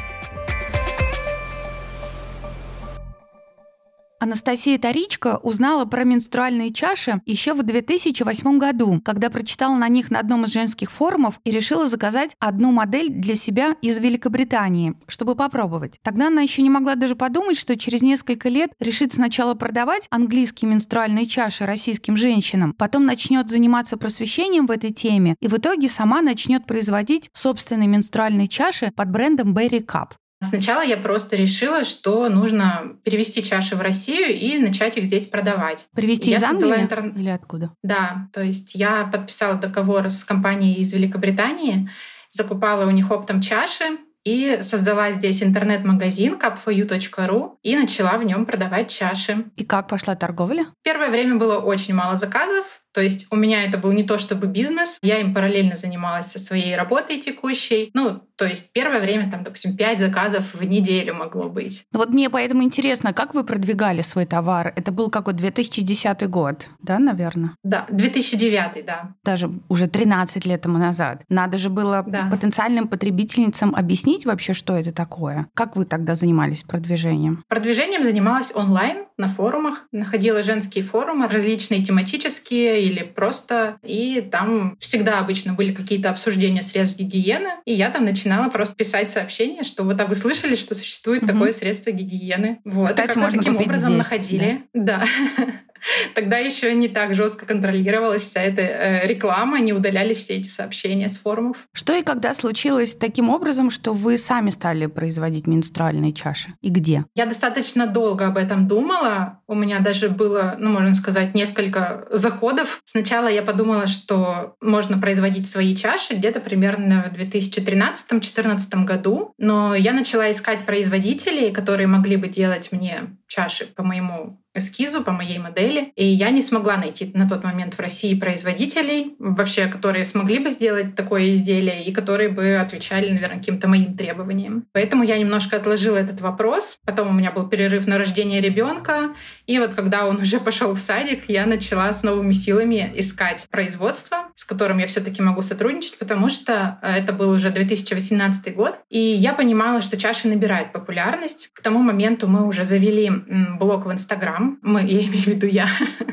Анастасия 4.21 4.77
Таричка 4.77 5.39
узнала 5.41 5.85
про 5.85 6.03
менструальные 6.03 6.71
чаши 6.71 7.21
еще 7.25 7.55
в 7.55 7.63
2008 7.63 8.59
году, 8.59 9.01
когда 9.03 9.31
прочитала 9.31 9.75
на 9.75 9.87
них 9.87 10.11
на 10.11 10.19
одном 10.19 10.45
из 10.45 10.53
женских 10.53 10.91
форумов 10.91 11.39
и 11.43 11.49
решила 11.49 11.87
заказать 11.87 12.35
одну 12.37 12.71
модель 12.71 13.09
для 13.09 13.33
себя 13.33 13.75
из 13.81 13.97
Великобритании, 13.97 14.93
чтобы 15.07 15.33
попробовать. 15.33 15.97
Тогда 16.03 16.27
она 16.27 16.43
еще 16.43 16.61
не 16.61 16.69
могла 16.69 16.93
даже 16.93 17.15
подумать, 17.15 17.57
что 17.57 17.75
через 17.75 18.03
несколько 18.03 18.47
лет 18.47 18.69
решит 18.79 19.11
сначала 19.11 19.55
продавать 19.55 20.05
английские 20.11 20.69
менструальные 20.69 21.25
чаши 21.25 21.65
российским 21.65 22.15
женщинам, 22.15 22.75
потом 22.77 23.07
начнет 23.07 23.49
заниматься 23.49 23.97
просвещением 23.97 24.67
в 24.67 24.71
этой 24.71 24.91
теме 24.91 25.35
и 25.39 25.47
в 25.47 25.57
итоге 25.57 25.89
сама 25.89 26.21
начнет 26.21 26.67
производить 26.67 27.31
собственные 27.33 27.87
менструальные 27.87 28.49
чаши 28.49 28.91
под 28.95 29.09
брендом 29.09 29.57
Berry 29.57 29.83
Cup. 29.83 30.09
Сначала 30.43 30.81
я 30.81 30.97
просто 30.97 31.35
решила, 31.35 31.83
что 31.83 32.27
нужно 32.29 32.97
перевести 33.03 33.43
чаши 33.43 33.75
в 33.75 33.81
Россию 33.81 34.35
и 34.35 34.57
начать 34.57 34.97
их 34.97 35.05
здесь 35.05 35.27
продавать. 35.27 35.87
Привезти 35.95 36.33
из 36.33 36.43
Англии 36.43 36.81
интер... 36.81 37.05
или 37.15 37.29
откуда? 37.29 37.73
Да, 37.83 38.27
то 38.33 38.41
есть 38.41 38.73
я 38.73 39.05
подписала 39.05 39.55
договор 39.55 40.09
с 40.09 40.23
компанией 40.23 40.81
из 40.81 40.93
Великобритании, 40.93 41.89
закупала 42.31 42.87
у 42.87 42.91
них 42.91 43.11
оптом 43.11 43.41
чаши, 43.41 43.99
и 44.23 44.59
создала 44.61 45.11
здесь 45.11 45.41
интернет-магазин 45.41 46.35
cupforyou.ru 46.35 47.57
и 47.63 47.75
начала 47.75 48.17
в 48.17 48.23
нем 48.23 48.45
продавать 48.45 48.89
чаши. 48.91 49.45
И 49.55 49.65
как 49.65 49.87
пошла 49.87 50.15
торговля? 50.15 50.67
Первое 50.83 51.09
время 51.09 51.35
было 51.35 51.57
очень 51.59 51.93
мало 51.93 52.17
заказов, 52.17 52.80
то 52.93 53.01
есть 53.01 53.27
у 53.31 53.35
меня 53.35 53.63
это 53.63 53.77
был 53.77 53.91
не 53.91 54.03
то 54.03 54.17
чтобы 54.17 54.47
бизнес, 54.47 54.97
я 55.01 55.19
им 55.19 55.33
параллельно 55.33 55.77
занималась 55.77 56.27
со 56.27 56.39
своей 56.39 56.75
работой 56.75 57.19
текущей. 57.19 57.89
Ну, 57.93 58.21
то 58.35 58.45
есть 58.45 58.71
первое 58.73 58.99
время, 59.01 59.29
там, 59.29 59.43
допустим, 59.43 59.77
5 59.77 59.99
заказов 59.99 60.53
в 60.53 60.63
неделю 60.63 61.13
могло 61.13 61.47
быть. 61.47 61.85
Вот 61.91 62.09
мне 62.09 62.29
поэтому 62.29 62.63
интересно, 62.63 63.13
как 63.13 63.33
вы 63.33 63.43
продвигали 63.43 64.01
свой 64.01 64.25
товар? 64.25 64.73
Это 64.75 64.91
был 64.91 65.09
какой 65.09 65.33
2010 65.33 66.27
год, 66.27 66.67
да, 66.81 66.97
наверное? 66.97 67.55
Да, 67.63 67.85
2009, 67.89 68.85
да. 68.85 69.13
Даже 69.23 69.51
уже 69.69 69.87
13 69.87 70.45
лет 70.45 70.61
тому 70.61 70.77
назад. 70.77 71.21
Надо 71.29 71.57
же 71.57 71.69
было 71.69 72.03
да. 72.05 72.27
потенциальным 72.31 72.87
потребительницам 72.87 73.75
объяснить 73.75 74.25
вообще, 74.25 74.53
что 74.53 74.75
это 74.75 74.91
такое. 74.91 75.47
Как 75.53 75.75
вы 75.75 75.85
тогда 75.85 76.15
занимались 76.15 76.63
продвижением? 76.63 77.43
Продвижением 77.47 78.03
занималась 78.03 78.51
онлайн, 78.55 79.05
на 79.21 79.27
форумах. 79.27 79.85
Находила 79.91 80.43
женские 80.43 80.83
форумы, 80.83 81.27
различные 81.27 81.85
тематические 81.85 82.80
или 82.81 83.03
просто. 83.03 83.77
И 83.83 84.27
там 84.31 84.77
всегда 84.79 85.19
обычно 85.19 85.53
были 85.53 85.73
какие-то 85.73 86.09
обсуждения 86.09 86.63
средств 86.63 86.99
гигиены. 86.99 87.51
И 87.65 87.73
я 87.73 87.89
там 87.89 88.05
начинала 88.05 88.49
просто 88.49 88.75
писать 88.75 89.11
сообщения, 89.11 89.63
что 89.63 89.83
вот, 89.83 89.99
а 89.99 90.05
вы 90.05 90.15
слышали, 90.15 90.55
что 90.55 90.75
существует 90.75 91.23
угу. 91.23 91.31
такое 91.31 91.51
средство 91.51 91.91
гигиены? 91.91 92.59
Вот. 92.65 92.89
Кстати, 92.89 93.17
и 93.17 93.19
можно 93.19 93.37
таким 93.39 93.57
образом 93.57 93.93
здесь, 93.93 93.97
находили. 93.97 94.63
Да. 94.73 95.03
да. 95.37 95.45
Тогда 96.15 96.37
еще 96.37 96.73
не 96.73 96.87
так 96.87 97.15
жестко 97.15 97.45
контролировалась 97.45 98.23
вся 98.23 98.41
эта 98.41 98.61
э, 98.61 99.07
реклама, 99.07 99.59
не 99.59 99.73
удалялись 99.73 100.17
все 100.17 100.35
эти 100.35 100.47
сообщения 100.47 101.09
с 101.09 101.17
форумов. 101.17 101.57
Что 101.73 101.95
и 101.95 102.03
когда 102.03 102.33
случилось 102.33 102.95
таким 102.95 103.29
образом, 103.29 103.71
что 103.71 103.93
вы 103.93 104.17
сами 104.17 104.49
стали 104.49 104.85
производить 104.85 105.47
менструальные 105.47 106.13
чаши? 106.13 106.53
И 106.61 106.69
где? 106.69 107.05
Я 107.15 107.25
достаточно 107.25 107.87
долго 107.87 108.27
об 108.27 108.37
этом 108.37 108.67
думала. 108.67 109.39
У 109.47 109.55
меня 109.55 109.79
даже 109.79 110.09
было, 110.09 110.55
ну, 110.59 110.69
можно 110.69 110.95
сказать, 110.95 111.33
несколько 111.33 112.07
заходов. 112.11 112.81
Сначала 112.85 113.27
я 113.27 113.41
подумала, 113.41 113.87
что 113.87 114.55
можно 114.61 114.97
производить 114.97 115.49
свои 115.49 115.75
чаши 115.75 116.13
где-то 116.13 116.39
примерно 116.39 117.11
в 117.13 117.19
2013-2014 117.19 118.85
году. 118.85 119.33
Но 119.37 119.75
я 119.75 119.93
начала 119.93 120.29
искать 120.31 120.65
производителей, 120.65 121.51
которые 121.51 121.87
могли 121.87 122.17
бы 122.17 122.27
делать 122.27 122.71
мне 122.71 123.17
чаши 123.31 123.65
по 123.65 123.81
моему 123.81 124.41
эскизу, 124.53 125.03
по 125.03 125.11
моей 125.11 125.39
модели. 125.39 125.93
И 125.95 126.05
я 126.05 126.29
не 126.29 126.41
смогла 126.41 126.75
найти 126.75 127.09
на 127.13 127.27
тот 127.29 127.43
момент 127.43 127.75
в 127.75 127.79
России 127.79 128.19
производителей, 128.19 129.15
вообще, 129.17 129.67
которые 129.67 130.03
смогли 130.03 130.39
бы 130.39 130.49
сделать 130.49 130.95
такое 130.95 131.33
изделие 131.33 131.83
и 131.85 131.93
которые 131.93 132.27
бы 132.27 132.57
отвечали, 132.57 133.09
наверное, 133.09 133.37
каким-то 133.37 133.69
моим 133.69 133.95
требованиям. 133.95 134.65
Поэтому 134.73 135.03
я 135.03 135.17
немножко 135.17 135.55
отложила 135.55 135.95
этот 135.95 136.19
вопрос. 136.19 136.77
Потом 136.85 137.09
у 137.09 137.13
меня 137.13 137.31
был 137.31 137.47
перерыв 137.47 137.87
на 137.87 137.97
рождение 137.97 138.41
ребенка. 138.41 139.15
И 139.45 139.57
вот 139.59 139.73
когда 139.73 140.05
он 140.05 140.17
уже 140.17 140.41
пошел 140.41 140.73
в 140.73 140.79
садик, 140.79 141.29
я 141.29 141.45
начала 141.45 141.93
с 141.93 142.03
новыми 142.03 142.33
силами 142.33 142.91
искать 142.95 143.47
производство, 143.49 144.31
с 144.35 144.43
которым 144.43 144.79
я 144.79 144.87
все-таки 144.87 145.21
могу 145.21 145.41
сотрудничать, 145.41 145.97
потому 145.97 146.27
что 146.27 146.79
э, 146.81 146.97
это 146.97 147.13
был 147.13 147.29
уже 147.29 147.51
2018 147.51 148.53
год. 148.53 148.75
И 148.89 148.99
я 148.99 149.33
понимала, 149.33 149.81
что 149.81 149.95
чаши 149.95 150.27
набирают 150.27 150.73
популярность. 150.73 151.49
К 151.53 151.61
тому 151.61 151.79
моменту 151.79 152.27
мы 152.27 152.45
уже 152.45 152.65
завели 152.65 153.20
блог 153.59 153.85
в 153.85 153.91
Инстаграм. 153.91 154.59
Мы, 154.61 154.81
я 154.81 154.99
имею 154.99 155.23
в 155.23 155.27
виду 155.27 155.47
я, 155.47 155.67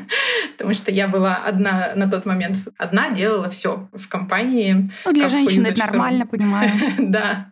потому 0.57 0.73
что 0.73 0.91
я 0.91 1.07
была 1.07 1.35
одна 1.35 1.93
на 1.95 2.09
тот 2.09 2.25
момент. 2.25 2.57
Одна 2.77 3.11
делала 3.11 3.49
все 3.49 3.89
в 3.93 4.07
компании. 4.07 4.89
Ну, 5.05 5.13
для 5.13 5.29
женщины 5.29 5.67
это 5.67 5.79
нормально, 5.79 6.25
понимаю. 6.25 6.71
да. 6.97 7.49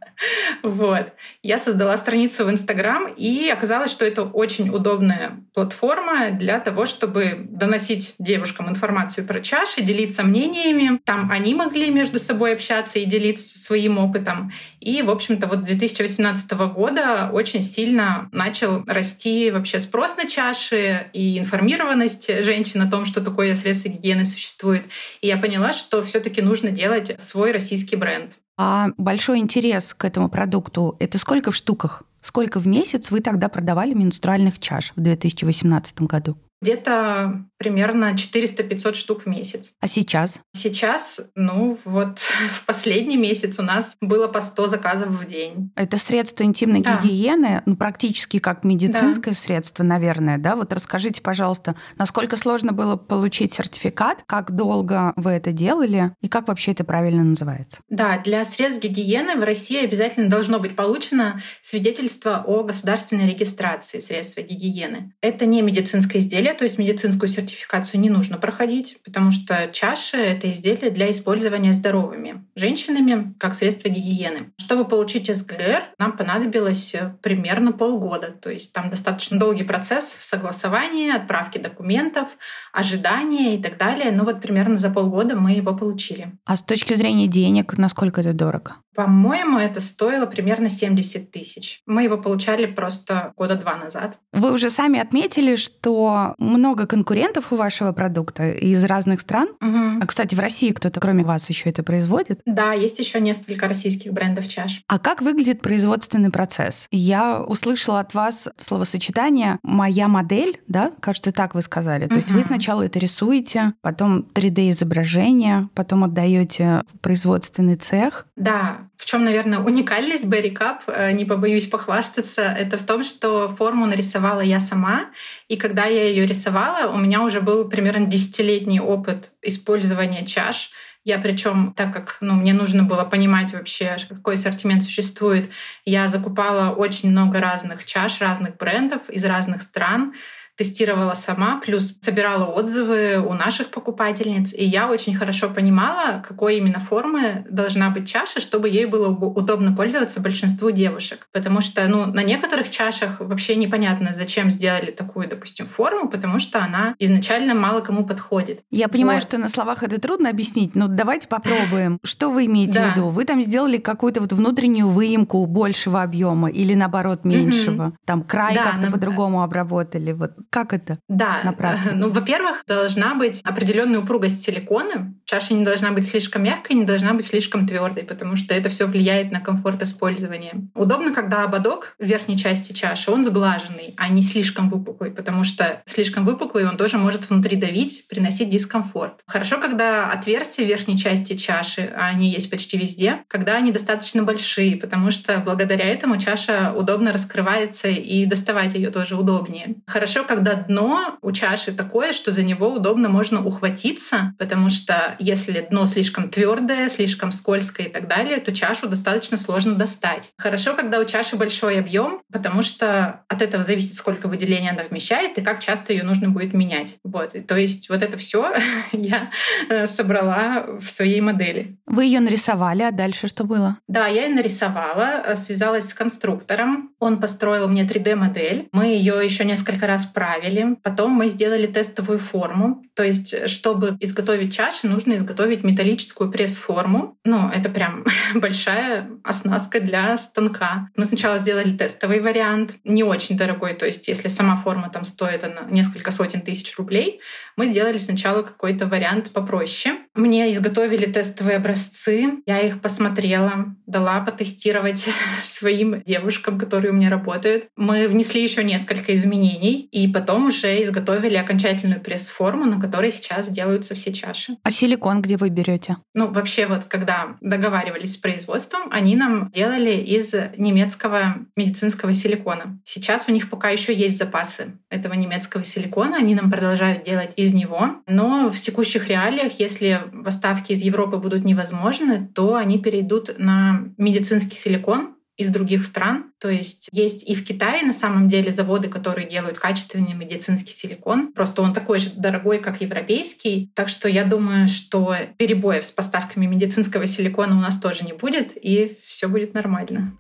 Вот. 0.64 1.14
Я 1.44 1.60
создала 1.60 1.96
страницу 1.98 2.46
в 2.46 2.50
Инстаграм, 2.50 3.08
и 3.16 3.50
оказалось, 3.50 3.92
что 3.92 4.06
это 4.06 4.24
очень 4.24 4.70
удобная 4.70 5.40
платформа 5.54 6.32
для 6.32 6.60
того, 6.60 6.86
чтобы 6.86 7.46
доносить 7.50 8.16
девушкам 8.20 8.70
информацию 8.70 9.28
про 9.28 9.42
чаши, 9.42 9.82
делиться 9.82 10.24
мнениями. 10.24 11.00
Там 11.04 11.30
они 11.32 11.54
могли 11.54 11.90
между 11.92 12.20
собой 12.20 12.54
общаться 12.54 13.00
и 13.00 13.06
делиться 13.06 13.58
своим 13.58 13.98
опытом. 13.98 14.52
И, 14.80 15.02
в 15.02 15.10
общем-то, 15.10 15.48
вот 15.48 15.64
2018 15.64 16.52
года 16.74 17.30
очень 17.32 17.62
сильно 17.62 18.30
начал 18.32 18.84
расти 18.86 19.47
вообще 19.52 19.80
спрос 19.80 20.18
на 20.18 20.28
чаши 20.28 21.10
и 21.14 21.40
информированность 21.40 22.44
женщин 22.44 22.82
о 22.82 22.90
том, 22.90 23.06
что 23.06 23.22
такое 23.22 23.56
средство 23.56 23.90
гигиены 23.90 24.26
существует. 24.26 24.86
И 25.22 25.28
я 25.28 25.38
поняла, 25.38 25.74
что 25.74 26.04
все 26.04 26.20
таки 26.20 26.42
нужно 26.42 26.72
делать 26.72 27.20
свой 27.20 27.52
российский 27.52 27.96
бренд. 27.96 28.34
А 28.58 28.90
большой 28.98 29.40
интерес 29.40 29.94
к 29.94 30.04
этому 30.04 30.30
продукту— 30.30 30.96
это 31.00 31.18
сколько 31.18 31.52
в 31.52 31.56
штуках? 31.56 32.04
Сколько 32.22 32.60
в 32.60 32.68
месяц 32.68 33.12
вы 33.12 33.22
тогда 33.22 33.50
продавали 33.50 33.94
менструальных 33.94 34.60
чаш 34.60 34.94
в 34.96 35.02
2018 35.02 36.02
году? 36.02 36.38
Где-то 36.62 37.46
примерно 37.58 38.14
400-500 38.14 38.94
штук 38.94 39.24
в 39.24 39.26
месяц. 39.26 39.72
А 39.80 39.88
сейчас? 39.88 40.40
Сейчас, 40.56 41.20
ну 41.36 41.78
вот 41.86 42.20
в 42.52 42.66
последний 42.66 43.18
месяц 43.18 43.60
у 43.60 43.64
нас 43.64 43.96
было 44.02 44.28
по 44.28 44.42
100 44.42 44.68
заказов 44.68 45.10
в 45.10 45.28
день. 45.28 45.72
Это 45.76 45.98
средство 45.98 46.44
интимной 46.44 46.82
да. 46.82 47.00
гигиены, 47.02 47.64
ну, 47.66 47.76
практически 47.76 48.40
как 48.40 48.64
медицинское 48.64 49.32
да. 49.32 49.38
средство, 49.38 49.84
наверное, 49.84 50.38
да? 50.38 50.56
Вот 50.56 50.72
расскажите, 50.72 51.22
пожалуйста, 51.22 51.76
насколько 51.98 52.38
сложно 52.38 52.72
было 52.72 52.96
получить 52.96 53.54
сертификат, 53.54 54.24
как 54.26 54.56
долго 54.56 55.14
вы 55.16 55.32
это 55.32 55.52
делали 55.52 56.14
и 56.22 56.28
как 56.28 56.48
вообще 56.48 56.72
это 56.72 56.84
правильно 56.84 57.24
называется? 57.24 57.80
Да, 57.90 58.20
для 58.20 58.46
средств 58.46 58.84
гигиены 58.84 59.36
в 59.36 59.44
России 59.44 59.84
обязательно 59.84 60.30
должно 60.30 60.60
быть 60.60 60.76
получено 60.76 61.42
свидетельство 61.62 62.44
о 62.46 62.64
государственной 62.64 63.28
регистрации 63.28 64.00
средства 64.00 64.42
гигиены. 64.42 65.14
Это 65.22 65.46
не 65.46 65.62
медицинское 65.62 66.20
изделие, 66.20 66.54
то 66.54 66.64
есть 66.64 66.78
медицинскую 66.78 67.28
сертификацию 67.30 67.47
сертификацию 67.48 68.02
не 68.02 68.10
нужно 68.10 68.38
проходить, 68.38 68.98
потому 69.04 69.32
что 69.32 69.70
чаши— 69.72 70.18
это 70.18 70.52
изделие 70.52 70.92
для 70.92 71.10
использования 71.12 71.74
здоровыми 71.74 72.46
женщинами 72.56 73.34
как 73.40 73.56
средство 73.56 73.90
гигиены. 73.90 74.52
Чтобы 74.58 74.86
получить 74.86 75.34
СГР, 75.34 75.84
нам 75.98 76.18
понадобилось 76.18 76.96
примерно 77.22 77.72
полгода. 77.72 78.28
То 78.28 78.50
есть 78.50 78.74
там 78.74 78.90
достаточно 78.90 79.40
долгий 79.40 79.64
процесс 79.64 80.16
согласования, 80.20 81.14
отправки 81.14 81.58
документов, 81.58 82.30
ожидания 82.74 83.56
и 83.56 83.62
так 83.62 83.78
далее. 83.78 84.12
Но 84.12 84.24
вот 84.24 84.42
примерно 84.42 84.78
за 84.78 84.90
полгода 84.90 85.36
мы 85.36 85.52
его 85.54 85.76
получили. 85.76 86.34
А 86.46 86.58
с 86.58 86.64
точки 86.64 86.94
зрения 86.96 87.28
денег, 87.28 87.78
насколько 87.78 88.22
это 88.22 88.34
дорого? 88.34 88.76
По-моему, 88.98 89.60
это 89.60 89.80
стоило 89.80 90.26
примерно 90.26 90.72
70 90.72 91.30
тысяч. 91.30 91.82
Мы 91.86 92.02
его 92.06 92.18
получали 92.18 92.66
просто 92.66 93.32
года 93.38 93.54
два 93.54 93.76
назад. 93.76 94.18
Вы 94.34 94.52
уже 94.52 94.72
сами 94.72 95.00
отметили, 95.00 95.56
что 95.56 96.34
много 96.40 96.88
конкурентов 96.88 97.37
конкурентов 97.38 97.52
у 97.52 97.56
вашего 97.56 97.92
продукта 97.92 98.50
из 98.52 98.84
разных 98.84 99.22
стран? 99.22 99.50
Угу. 99.62 100.02
А, 100.02 100.06
кстати, 100.06 100.36
в 100.36 100.40
России 100.40 100.72
кто-то, 100.72 101.00
кроме 101.00 101.24
вас, 101.24 101.50
еще 101.50 101.70
это 101.70 101.84
производит? 101.84 102.42
Да, 102.46 102.74
есть 102.74 103.00
еще 103.00 103.20
несколько 103.20 103.68
российских 103.68 104.14
брендов 104.14 104.48
чаш. 104.48 104.82
А 104.88 105.00
как 105.00 105.22
выглядит 105.22 105.62
производственный 105.62 106.30
процесс? 106.30 106.88
Я 106.92 107.42
услышала 107.42 108.00
от 108.00 108.14
вас 108.14 108.48
словосочетание 108.58 109.60
«моя 109.64 110.08
модель», 110.08 110.60
да? 110.68 110.92
Кажется, 111.00 111.32
так 111.32 111.56
вы 111.56 111.62
сказали. 111.62 112.08
То 112.08 112.16
угу. 112.16 112.16
есть 112.16 112.32
вы 112.32 112.42
сначала 112.42 112.84
это 112.84 113.00
рисуете, 113.00 113.74
потом 113.82 114.26
3D-изображение, 114.34 115.70
потом 115.74 116.04
отдаете 116.04 116.84
в 116.94 117.00
производственный 117.00 117.76
цех. 117.76 118.28
Да, 118.36 118.88
в 118.96 119.06
чем, 119.06 119.24
наверное, 119.24 119.60
уникальность 119.60 120.26
Berry 120.26 120.54
Cup, 120.54 120.80
э, 120.88 121.12
не 121.12 121.26
побоюсь 121.26 121.68
похвастаться, 121.68 122.42
это 122.42 122.78
в 122.78 122.84
том, 122.84 123.04
что 123.04 123.50
форму 123.56 123.86
нарисовала 123.86 124.42
я 124.42 124.60
сама, 124.60 125.06
и 125.48 125.56
когда 125.56 125.86
я 125.86 126.10
ее 126.10 126.26
рисовала, 126.26 126.92
у 126.92 126.98
меня 126.98 127.24
уже 127.28 127.42
был 127.42 127.70
примерно 127.70 128.08
десятилетний 128.08 128.80
опыт 128.80 129.32
использования 129.42 130.26
чаш. 130.26 130.72
Я 131.04 131.20
причем, 131.20 131.74
так 131.76 131.94
как 131.94 132.18
ну, 132.20 132.34
мне 132.34 132.54
нужно 132.54 132.84
было 132.84 133.04
понимать 133.04 133.54
вообще, 133.54 133.96
какой 134.10 134.36
ассортимент 134.36 134.84
существует, 134.84 135.50
я 135.86 136.08
закупала 136.08 136.74
очень 136.76 137.12
много 137.12 137.40
разных 137.40 137.86
чаш, 137.86 138.20
разных 138.20 138.58
брендов 138.58 139.10
из 139.10 139.24
разных 139.24 139.62
стран 139.62 140.14
тестировала 140.58 141.14
сама, 141.14 141.62
плюс 141.64 141.98
собирала 142.02 142.46
отзывы 142.46 143.24
у 143.24 143.34
наших 143.34 143.70
покупательниц, 143.70 144.54
и 144.54 144.66
я 144.66 144.90
очень 144.90 145.16
хорошо 145.16 145.50
понимала, 145.50 146.24
какой 146.28 146.58
именно 146.58 146.80
формы 146.80 147.46
должна 147.50 147.90
быть 147.92 148.10
чаша, 148.10 148.40
чтобы 148.40 148.68
ей 148.68 148.86
было 148.86 149.10
удобно 149.10 149.74
пользоваться 149.74 150.20
большинству 150.20 150.72
девушек. 150.72 151.28
Потому 151.32 151.62
что 151.62 151.88
ну, 151.88 152.08
на 152.08 152.24
некоторых 152.24 152.72
чашах 152.72 153.20
вообще 153.20 153.56
непонятно, 153.56 154.14
зачем 154.16 154.50
сделали 154.50 154.92
такую, 154.92 155.30
допустим, 155.30 155.68
форму, 155.68 156.10
потому 156.10 156.40
что 156.40 156.60
она 156.60 156.96
изначально 156.98 157.54
мало 157.54 157.82
кому 157.82 158.06
подходит. 158.06 158.62
Я 158.72 158.88
понимаю, 158.88 159.20
вот. 159.20 159.28
что 159.28 159.38
на 159.38 159.50
словах 159.50 159.84
это 159.84 160.02
трудно 160.02 160.30
объяснить, 160.30 160.74
но 160.76 160.88
давайте 160.88 161.28
попробуем. 161.28 162.00
Что 162.04 162.32
вы 162.32 162.46
имеете 162.46 162.82
в 162.82 162.96
виду? 162.96 163.10
Вы 163.10 163.26
там 163.26 163.44
сделали 163.44 163.78
какую-то 163.78 164.22
вот 164.22 164.34
внутреннюю 164.34 164.90
выемку 164.90 165.46
большего 165.46 166.02
объема 166.02 166.50
или 166.50 166.74
наоборот 166.74 167.26
меньшего? 167.26 167.94
Там 168.06 168.24
край 168.24 168.56
как-то 168.56 168.92
по-другому 168.92 169.44
обработали. 169.44 170.14
Вот 170.14 170.32
как 170.50 170.74
это 170.74 171.00
да. 171.08 171.42
на 171.44 171.54
практике? 171.54 171.96
Ну, 171.96 172.10
во-первых, 172.10 172.64
должна 172.68 173.16
быть 173.16 173.42
определенная 173.44 174.00
упругость 174.00 174.42
силикона. 174.42 175.14
Чаша 175.26 175.54
не 175.54 175.66
должна 175.66 175.92
быть 175.92 176.08
слишком 176.08 176.44
мягкой, 176.44 176.76
не 176.76 176.86
должна 176.86 177.14
быть 177.14 177.26
слишком 177.26 177.68
твердой, 177.68 178.04
потому 178.04 178.38
что 178.38 178.54
это 178.54 178.70
все 178.70 178.86
влияет 178.86 179.32
на 179.32 179.42
комфорт 179.42 179.82
использования. 179.84 180.54
Удобно, 180.74 181.14
когда 181.14 181.44
ободок 181.44 181.96
в 182.00 182.06
верхней 182.06 182.38
части 182.38 182.72
чаши, 182.74 183.12
он 183.12 183.26
сглаженный, 183.26 183.94
а 183.98 184.08
не 184.08 184.22
слишком 184.22 184.70
выпуклый, 184.70 185.12
потому 185.12 185.44
что 185.44 185.82
слишком 185.86 186.26
выпуклый 186.26 186.68
он 186.68 186.78
тоже 186.78 186.98
может 186.98 187.30
внутри 187.30 187.58
давить, 187.58 188.08
приносить 188.08 188.50
дискомфорт. 188.50 189.22
Хорошо, 189.28 189.60
когда 189.60 190.12
отверстия 190.12 190.66
в 190.66 190.70
верхней 190.70 190.98
части 190.98 191.36
чаши, 191.36 191.92
а 191.96 192.08
они 192.08 192.30
есть 192.30 192.50
почти 192.50 192.78
везде, 192.78 193.24
когда 193.28 193.56
они 193.56 193.72
достаточно 193.72 194.24
большие, 194.24 194.78
потому 194.78 195.12
что 195.12 195.40
благодаря 195.40 195.86
этому 195.86 196.18
чаша 196.18 196.74
удобно 196.76 197.12
раскрывается 197.12 197.88
и 197.88 198.26
доставать 198.26 198.76
ее 198.76 198.92
тоже 198.92 199.16
удобнее. 199.16 199.76
Хорошо, 199.88 200.24
когда 200.24 200.37
дно 200.56 201.18
у 201.22 201.32
чаши 201.32 201.72
такое, 201.72 202.14
что 202.14 202.32
за 202.32 202.44
него 202.44 202.74
удобно 202.74 203.10
можно 203.10 203.46
ухватиться, 203.46 204.34
потому 204.38 204.70
что 204.70 205.16
если 205.20 205.62
дно 205.62 205.86
слишком 205.86 206.30
твердое, 206.30 206.90
слишком 206.90 207.32
скользкое 207.32 207.88
и 207.88 207.90
так 207.90 208.08
далее, 208.08 208.38
то 208.40 208.54
чашу 208.54 208.88
достаточно 208.88 209.38
сложно 209.38 209.76
достать. 209.76 210.32
Хорошо, 210.38 210.74
когда 210.74 211.00
у 211.00 211.06
чаши 211.06 211.36
большой 211.36 211.80
объем, 211.80 212.22
потому 212.32 212.62
что 212.62 213.22
от 213.28 213.42
этого 213.42 213.64
зависит, 213.64 213.96
сколько 213.96 214.28
выделения 214.28 214.72
она 214.72 214.84
вмещает 214.84 215.38
и 215.38 215.42
как 215.42 215.60
часто 215.60 215.94
ее 215.94 216.04
нужно 216.04 216.30
будет 216.30 216.54
менять. 216.54 216.98
Вот. 217.04 217.36
И, 217.36 217.42
то 217.42 217.58
есть 217.58 217.90
вот 217.90 218.02
это 218.02 218.18
все 218.18 218.54
я 218.92 219.32
э, 219.70 219.88
собрала 219.88 220.66
в 220.80 220.90
своей 220.90 221.22
модели. 221.22 221.78
Вы 221.86 222.06
ее 222.06 222.20
нарисовали, 222.20 222.84
а 222.84 222.92
дальше 222.92 223.28
что 223.28 223.44
было? 223.44 223.78
Да, 223.88 224.08
я 224.08 224.26
ее 224.26 224.36
нарисовала, 224.36 225.24
э, 225.26 225.36
связалась 225.36 225.90
с 225.90 225.94
конструктором. 225.94 226.92
Он 227.00 227.20
построил 227.20 227.68
мне 227.68 227.84
3D-модель. 227.84 228.68
Мы 228.72 228.88
ее 228.88 229.24
еще 229.24 229.46
несколько 229.46 229.88
раз 229.88 230.06
правили 230.06 230.27
добавили. 230.28 230.76
Потом 230.84 231.12
мы 231.12 231.28
сделали 231.28 231.68
тестовую 231.68 232.20
форму. 232.20 232.84
То 232.96 233.04
есть, 233.04 233.50
чтобы 233.50 233.98
изготовить 234.00 234.56
чаши, 234.56 234.88
нужно 234.88 235.14
изготовить 235.14 235.64
металлическую 235.64 236.32
пресс-форму. 236.32 237.18
Ну, 237.26 237.50
это 237.50 237.70
прям 237.70 238.06
большая 238.36 239.10
оснастка 239.24 239.80
для 239.80 240.18
станка. 240.18 240.90
Мы 240.96 241.06
сначала 241.06 241.40
сделали 241.40 241.76
тестовый 241.76 242.22
вариант, 242.22 242.76
не 242.84 243.04
очень 243.04 243.38
дорогой. 243.38 243.74
То 243.74 243.86
есть, 243.86 244.08
если 244.08 244.28
сама 244.28 244.58
форма 244.58 244.90
там 244.90 245.06
стоит 245.06 245.44
она 245.44 245.62
несколько 245.70 246.12
сотен 246.12 246.42
тысяч 246.42 246.78
рублей, 246.78 247.20
мы 247.58 247.68
сделали 247.68 247.98
сначала 247.98 248.44
какой-то 248.44 248.86
вариант 248.86 249.32
попроще. 249.32 249.96
Мне 250.14 250.50
изготовили 250.52 251.06
тестовые 251.06 251.58
образцы. 251.58 252.36
Я 252.46 252.60
их 252.62 252.82
посмотрела, 252.82 253.76
дала 253.88 254.22
потестировать 254.22 255.08
своим 255.42 256.04
девушкам, 256.06 256.60
которые 256.60 256.92
у 256.92 256.96
меня 256.96 257.10
работают. 257.10 257.66
Мы 257.76 258.08
внесли 258.08 258.44
еще 258.44 258.64
несколько 258.64 259.16
изменений, 259.16 259.88
и 259.92 260.08
потом 260.08 260.48
уже 260.48 260.84
изготовили 260.84 261.36
окончательную 261.36 262.00
пресс-форму, 262.00 262.66
на 262.66 262.80
которой 262.80 263.12
сейчас 263.12 263.50
делаются 263.50 263.96
все 263.96 264.14
чаши. 264.14 264.58
А 264.62 264.70
силикон 264.70 265.22
где 265.22 265.36
вы 265.38 265.50
берете? 265.50 265.98
Ну, 266.14 266.28
вообще 266.28 266.68
вот, 266.68 266.86
когда 266.86 267.38
договаривались 267.42 268.14
с 268.14 268.18
производством, 268.18 268.82
они 268.92 269.16
нам 269.16 269.50
делали 269.52 269.94
из 269.94 270.34
немецкого 270.58 271.38
медицинского 271.56 272.14
силикона. 272.14 272.80
Сейчас 272.86 273.28
у 273.28 273.32
них 273.32 273.50
пока 273.50 273.70
еще 273.70 273.94
есть 273.94 274.20
запасы 274.20 274.78
этого 274.90 275.14
немецкого 275.14 275.64
силикона, 275.64 276.18
они 276.18 276.36
нам 276.36 276.52
продолжают 276.52 277.04
делать 277.04 277.32
из 277.36 277.47
него, 277.54 277.98
но 278.08 278.50
в 278.50 278.60
текущих 278.60 279.08
реалиях, 279.08 279.60
если 279.60 280.02
поставки 280.24 280.74
из 280.74 280.82
Европы 280.82 281.18
будут 281.18 281.44
невозможны, 281.44 282.28
то 282.34 282.56
они 282.56 282.80
перейдут 282.80 283.38
на 283.38 283.86
медицинский 283.98 284.56
силикон, 284.56 285.18
из 285.38 285.50
других 285.50 285.84
стран. 285.84 286.32
То 286.40 286.50
есть 286.50 286.90
есть 286.92 287.28
и 287.30 287.36
в 287.36 287.46
Китае 287.46 287.84
на 287.84 287.94
самом 287.94 288.28
деле 288.28 288.52
заводы, 288.52 288.90
которые 288.90 289.30
делают 289.30 289.60
качественный 289.60 290.14
медицинский 290.14 290.72
силикон. 290.72 291.32
Просто 291.32 291.62
он 291.62 291.74
такой 291.74 292.00
же 292.00 292.10
дорогой, 292.16 292.60
как 292.60 292.82
европейский. 292.82 293.72
Так 293.76 293.88
что 293.88 294.10
я 294.10 294.26
думаю, 294.26 294.68
что 294.68 295.16
перебоев 295.38 295.86
с 295.86 295.92
поставками 295.92 296.48
медицинского 296.48 297.06
силикона 297.06 297.56
у 297.56 297.62
нас 297.62 297.80
тоже 297.80 298.04
не 298.04 298.14
будет, 298.14 298.52
и 298.56 298.98
все 299.06 299.28
будет 299.28 299.54
нормально. 299.54 300.14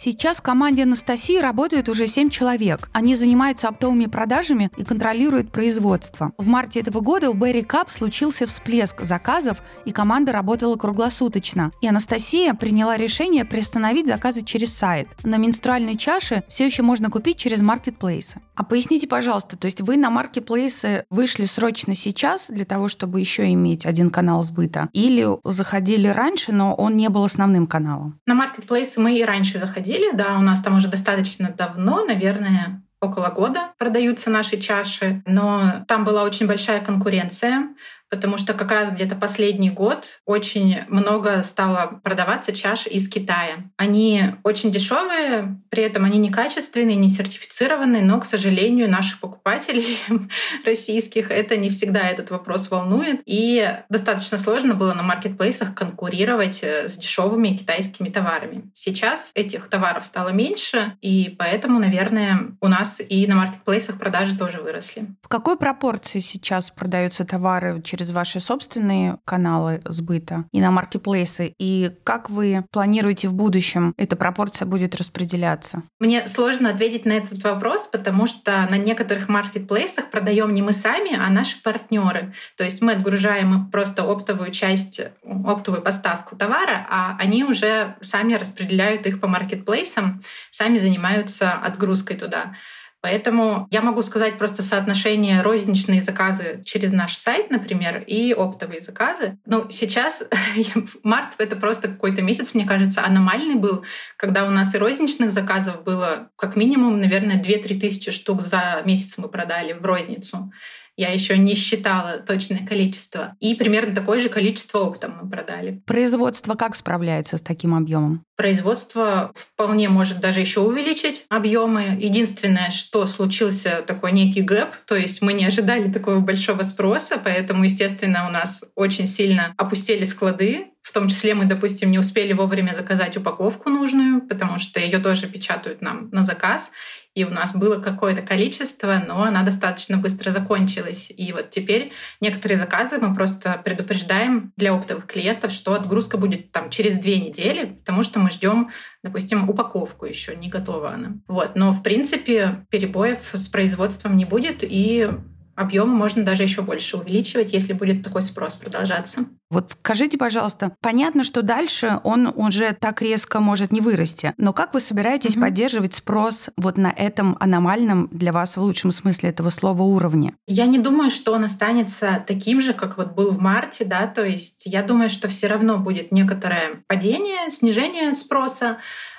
Сейчас 0.00 0.36
в 0.36 0.42
команде 0.42 0.84
Анастасии 0.84 1.38
работает 1.38 1.88
уже 1.88 2.06
7 2.06 2.30
человек. 2.30 2.88
Они 2.92 3.16
занимаются 3.16 3.66
оптовыми 3.66 4.06
продажами 4.06 4.70
и 4.76 4.84
контролируют 4.84 5.50
производство. 5.50 6.30
В 6.38 6.46
марте 6.46 6.78
этого 6.78 7.00
года 7.00 7.30
у 7.30 7.34
Berry 7.34 7.66
Cup 7.66 7.90
случился 7.90 8.46
всплеск 8.46 9.00
заказов, 9.00 9.60
и 9.86 9.90
команда 9.90 10.30
работала 10.30 10.76
круглосуточно. 10.76 11.72
И 11.80 11.88
Анастасия 11.88 12.54
приняла 12.54 12.96
решение 12.96 13.44
приостановить 13.44 14.06
заказы 14.06 14.44
через 14.44 14.72
сайт. 14.72 15.08
На 15.24 15.36
менструальные 15.36 15.96
чаши 15.96 16.44
все 16.48 16.64
еще 16.66 16.84
можно 16.84 17.10
купить 17.10 17.36
через 17.36 17.60
маркетплейсы. 17.60 18.40
А 18.58 18.64
поясните, 18.64 19.06
пожалуйста, 19.06 19.56
то 19.56 19.66
есть 19.66 19.80
вы 19.82 19.96
на 19.96 20.10
маркетплейсы 20.10 21.04
вышли 21.10 21.44
срочно 21.44 21.94
сейчас 21.94 22.48
для 22.48 22.64
того, 22.64 22.88
чтобы 22.88 23.20
еще 23.20 23.52
иметь 23.52 23.86
один 23.86 24.10
канал 24.10 24.42
сбыта? 24.42 24.88
Или 24.92 25.28
заходили 25.44 26.08
раньше, 26.08 26.50
но 26.50 26.74
он 26.74 26.96
не 26.96 27.08
был 27.08 27.22
основным 27.22 27.68
каналом? 27.68 28.18
На 28.26 28.34
маркетплейсы 28.34 28.98
мы 28.98 29.16
и 29.16 29.22
раньше 29.22 29.60
заходили 29.60 30.10
да, 30.12 30.36
у 30.38 30.42
нас 30.42 30.60
там 30.60 30.76
уже 30.76 30.88
достаточно 30.88 31.54
давно, 31.56 32.04
наверное, 32.04 32.82
около 33.00 33.28
года 33.28 33.70
продаются 33.78 34.28
наши 34.28 34.58
чаши, 34.58 35.22
но 35.24 35.84
там 35.86 36.04
была 36.04 36.24
очень 36.24 36.48
большая 36.48 36.84
конкуренция 36.84 37.68
потому 38.10 38.38
что 38.38 38.54
как 38.54 38.70
раз 38.70 38.90
где-то 38.90 39.16
последний 39.16 39.70
год 39.70 40.20
очень 40.24 40.80
много 40.88 41.42
стало 41.42 42.00
продаваться 42.02 42.52
чаш 42.52 42.86
из 42.86 43.08
Китая. 43.08 43.70
Они 43.76 44.22
очень 44.44 44.72
дешевые, 44.72 45.60
при 45.70 45.82
этом 45.82 46.04
они 46.04 46.18
некачественные, 46.18 46.96
не 46.96 47.08
сертифицированные, 47.08 48.02
но, 48.02 48.20
к 48.20 48.26
сожалению, 48.26 48.90
наших 48.90 49.20
покупателей 49.20 49.98
российских 50.64 51.30
это 51.30 51.56
не 51.56 51.70
всегда 51.70 52.08
этот 52.08 52.30
вопрос 52.30 52.70
волнует. 52.70 53.20
И 53.26 53.78
достаточно 53.88 54.38
сложно 54.38 54.74
было 54.74 54.94
на 54.94 55.02
маркетплейсах 55.02 55.74
конкурировать 55.74 56.60
э, 56.62 56.88
с 56.88 56.96
дешевыми 56.96 57.56
китайскими 57.56 58.08
товарами. 58.08 58.70
Сейчас 58.74 59.30
этих 59.34 59.68
товаров 59.68 60.04
стало 60.04 60.30
меньше, 60.30 60.96
и 61.00 61.34
поэтому, 61.38 61.78
наверное, 61.78 62.52
у 62.60 62.68
нас 62.68 63.00
и 63.06 63.26
на 63.26 63.34
маркетплейсах 63.34 63.98
продажи 63.98 64.36
тоже 64.36 64.60
выросли. 64.60 65.06
В 65.22 65.28
какой 65.28 65.58
пропорции 65.58 66.20
сейчас 66.20 66.70
продаются 66.70 67.24
товары 67.24 67.82
через 67.82 67.97
через 67.98 68.10
ваши 68.10 68.40
собственные 68.40 69.18
каналы 69.24 69.80
сбыта 69.84 70.44
и 70.52 70.60
на 70.60 70.70
маркетплейсы? 70.70 71.54
И 71.58 71.90
как 72.04 72.30
вы 72.30 72.64
планируете 72.70 73.28
в 73.28 73.34
будущем 73.34 73.92
эта 73.96 74.14
пропорция 74.14 74.66
будет 74.66 74.94
распределяться? 74.94 75.82
Мне 75.98 76.26
сложно 76.28 76.70
ответить 76.70 77.04
на 77.04 77.12
этот 77.12 77.42
вопрос, 77.42 77.88
потому 77.88 78.26
что 78.26 78.66
на 78.70 78.78
некоторых 78.78 79.28
маркетплейсах 79.28 80.10
продаем 80.10 80.54
не 80.54 80.62
мы 80.62 80.72
сами, 80.72 81.16
а 81.16 81.28
наши 81.30 81.60
партнеры. 81.62 82.34
То 82.56 82.64
есть 82.64 82.80
мы 82.82 82.92
отгружаем 82.92 83.70
просто 83.70 84.04
оптовую 84.04 84.52
часть, 84.52 85.00
оптовую 85.24 85.82
поставку 85.82 86.36
товара, 86.36 86.86
а 86.88 87.16
они 87.18 87.44
уже 87.44 87.96
сами 88.00 88.34
распределяют 88.34 89.06
их 89.06 89.20
по 89.20 89.26
маркетплейсам, 89.26 90.22
сами 90.52 90.78
занимаются 90.78 91.52
отгрузкой 91.52 92.16
туда. 92.16 92.54
Поэтому 93.00 93.68
я 93.70 93.80
могу 93.80 94.02
сказать 94.02 94.38
просто 94.38 94.62
соотношение 94.62 95.42
розничные 95.42 96.00
заказы 96.00 96.62
через 96.64 96.92
наш 96.92 97.16
сайт, 97.16 97.50
например, 97.50 98.02
и 98.06 98.32
оптовые 98.32 98.80
заказы. 98.80 99.38
Ну, 99.46 99.70
сейчас 99.70 100.24
март— 101.04 101.34
это 101.38 101.54
просто 101.56 101.88
какой-то 101.88 102.22
месяц, 102.22 102.54
мне 102.54 102.66
кажется, 102.66 103.04
аномальный 103.04 103.54
был, 103.54 103.84
когда 104.16 104.46
у 104.46 104.50
нас 104.50 104.74
и 104.74 104.78
розничных 104.78 105.30
заказов 105.30 105.84
было 105.84 106.30
как 106.36 106.56
минимум, 106.56 107.00
наверное, 107.00 107.40
2-3 107.40 107.78
тысячи 107.78 108.10
штук 108.10 108.42
за 108.42 108.82
месяц 108.84 109.16
мы 109.16 109.28
продали 109.28 109.74
в 109.74 109.84
розницу. 109.84 110.52
Я 110.96 111.12
еще 111.12 111.38
не 111.38 111.54
считала 111.54 112.18
точное 112.18 112.66
количество. 112.66 113.36
И 113.38 113.54
примерно 113.54 113.94
такое 113.94 114.18
же 114.18 114.28
количество 114.28 114.80
оптом 114.80 115.20
мы 115.22 115.30
продали. 115.30 115.80
Производство 115.86 116.56
как 116.56 116.74
справляется 116.74 117.36
с 117.36 117.40
таким 117.40 117.76
объемом? 117.76 118.24
Производство 118.38 119.32
вполне 119.34 119.88
может 119.88 120.20
даже 120.20 120.38
еще 120.38 120.60
увеличить 120.60 121.26
объемы. 121.28 121.98
Единственное, 122.00 122.70
что 122.70 123.04
случился 123.08 123.82
такой 123.84 124.12
некий 124.12 124.42
гэп, 124.42 124.68
то 124.86 124.94
есть 124.94 125.22
мы 125.22 125.32
не 125.32 125.44
ожидали 125.44 125.90
такого 125.90 126.20
большого 126.20 126.62
спроса, 126.62 127.20
поэтому, 127.22 127.64
естественно, 127.64 128.28
у 128.28 128.30
нас 128.30 128.62
очень 128.76 129.08
сильно 129.08 129.52
опустили 129.56 130.04
склады, 130.04 130.68
в 130.88 130.92
том 130.92 131.08
числе 131.08 131.34
мы, 131.34 131.44
допустим, 131.44 131.90
не 131.90 131.98
успели 131.98 132.32
вовремя 132.32 132.72
заказать 132.74 133.14
упаковку 133.16 133.68
нужную, 133.68 134.22
потому 134.22 134.58
что 134.58 134.80
ее 134.80 134.98
тоже 135.00 135.26
печатают 135.26 135.82
нам 135.82 136.08
на 136.12 136.22
заказ. 136.22 136.70
И 137.14 137.24
у 137.24 137.30
нас 137.30 137.52
было 137.52 137.78
какое-то 137.78 138.22
количество, 138.22 139.02
но 139.06 139.24
она 139.24 139.42
достаточно 139.42 139.98
быстро 139.98 140.30
закончилась. 140.30 141.12
И 141.14 141.32
вот 141.32 141.50
теперь 141.50 141.92
некоторые 142.20 142.56
заказы 142.56 142.98
мы 142.98 143.14
просто 143.14 143.60
предупреждаем 143.64 144.52
для 144.56 144.72
оптовых 144.72 145.06
клиентов, 145.06 145.52
что 145.52 145.74
отгрузка 145.74 146.16
будет 146.16 146.52
там 146.52 146.70
через 146.70 146.96
две 146.96 147.18
недели, 147.18 147.66
потому 147.66 148.02
что 148.02 148.18
мы 148.18 148.27
ждем, 148.28 148.70
допустим, 149.02 149.48
упаковку 149.48 150.06
еще, 150.06 150.36
не 150.36 150.48
готова 150.48 150.92
она. 150.92 151.14
Вот. 151.28 151.52
Но, 151.54 151.72
в 151.72 151.82
принципе, 151.82 152.66
перебоев 152.70 153.30
с 153.32 153.48
производством 153.48 154.16
не 154.16 154.24
будет, 154.24 154.58
и 154.62 155.10
объемы 155.58 155.94
можно 155.94 156.22
даже 156.22 156.44
еще 156.44 156.62
больше 156.62 156.96
увеличивать, 156.96 157.52
если 157.52 157.72
будет 157.72 158.04
такой 158.04 158.22
спрос 158.22 158.54
продолжаться. 158.54 159.24
Вот 159.50 159.70
скажите, 159.70 160.18
пожалуйста, 160.18 160.76
понятно, 160.80 161.24
что 161.24 161.42
дальше 161.42 162.00
он 162.04 162.26
уже 162.26 162.76
так 162.78 163.02
резко 163.02 163.40
может 163.40 163.72
не 163.72 163.80
вырасти, 163.80 164.34
но 164.36 164.52
как 164.52 164.74
вы 164.74 164.80
собираетесь 164.80 165.34
угу. 165.36 165.42
поддерживать 165.42 165.94
спрос 165.94 166.50
вот 166.56 166.76
на 166.76 166.90
этом 166.90 167.36
аномальном 167.40 168.08
для 168.12 168.32
вас 168.32 168.56
в 168.56 168.60
лучшем 168.60 168.92
смысле 168.92 169.30
этого 169.30 169.50
слова 169.50 169.82
уровне? 169.82 170.34
Я 170.46 170.66
не 170.66 170.78
думаю, 170.78 171.10
что 171.10 171.32
он 171.32 171.44
останется 171.44 172.22
таким 172.26 172.60
же, 172.62 172.72
как 172.72 172.96
вот 172.96 173.14
был 173.14 173.32
в 173.32 173.40
марте, 173.40 173.84
да, 173.84 174.06
то 174.06 174.24
есть 174.24 174.62
я 174.66 174.82
думаю, 174.82 175.10
что 175.10 175.28
все 175.28 175.48
равно 175.48 175.78
будет 175.78 176.12
некоторое 176.12 176.82
падение, 176.86 177.50
снижение 177.50 178.14
спроса, 178.14 178.78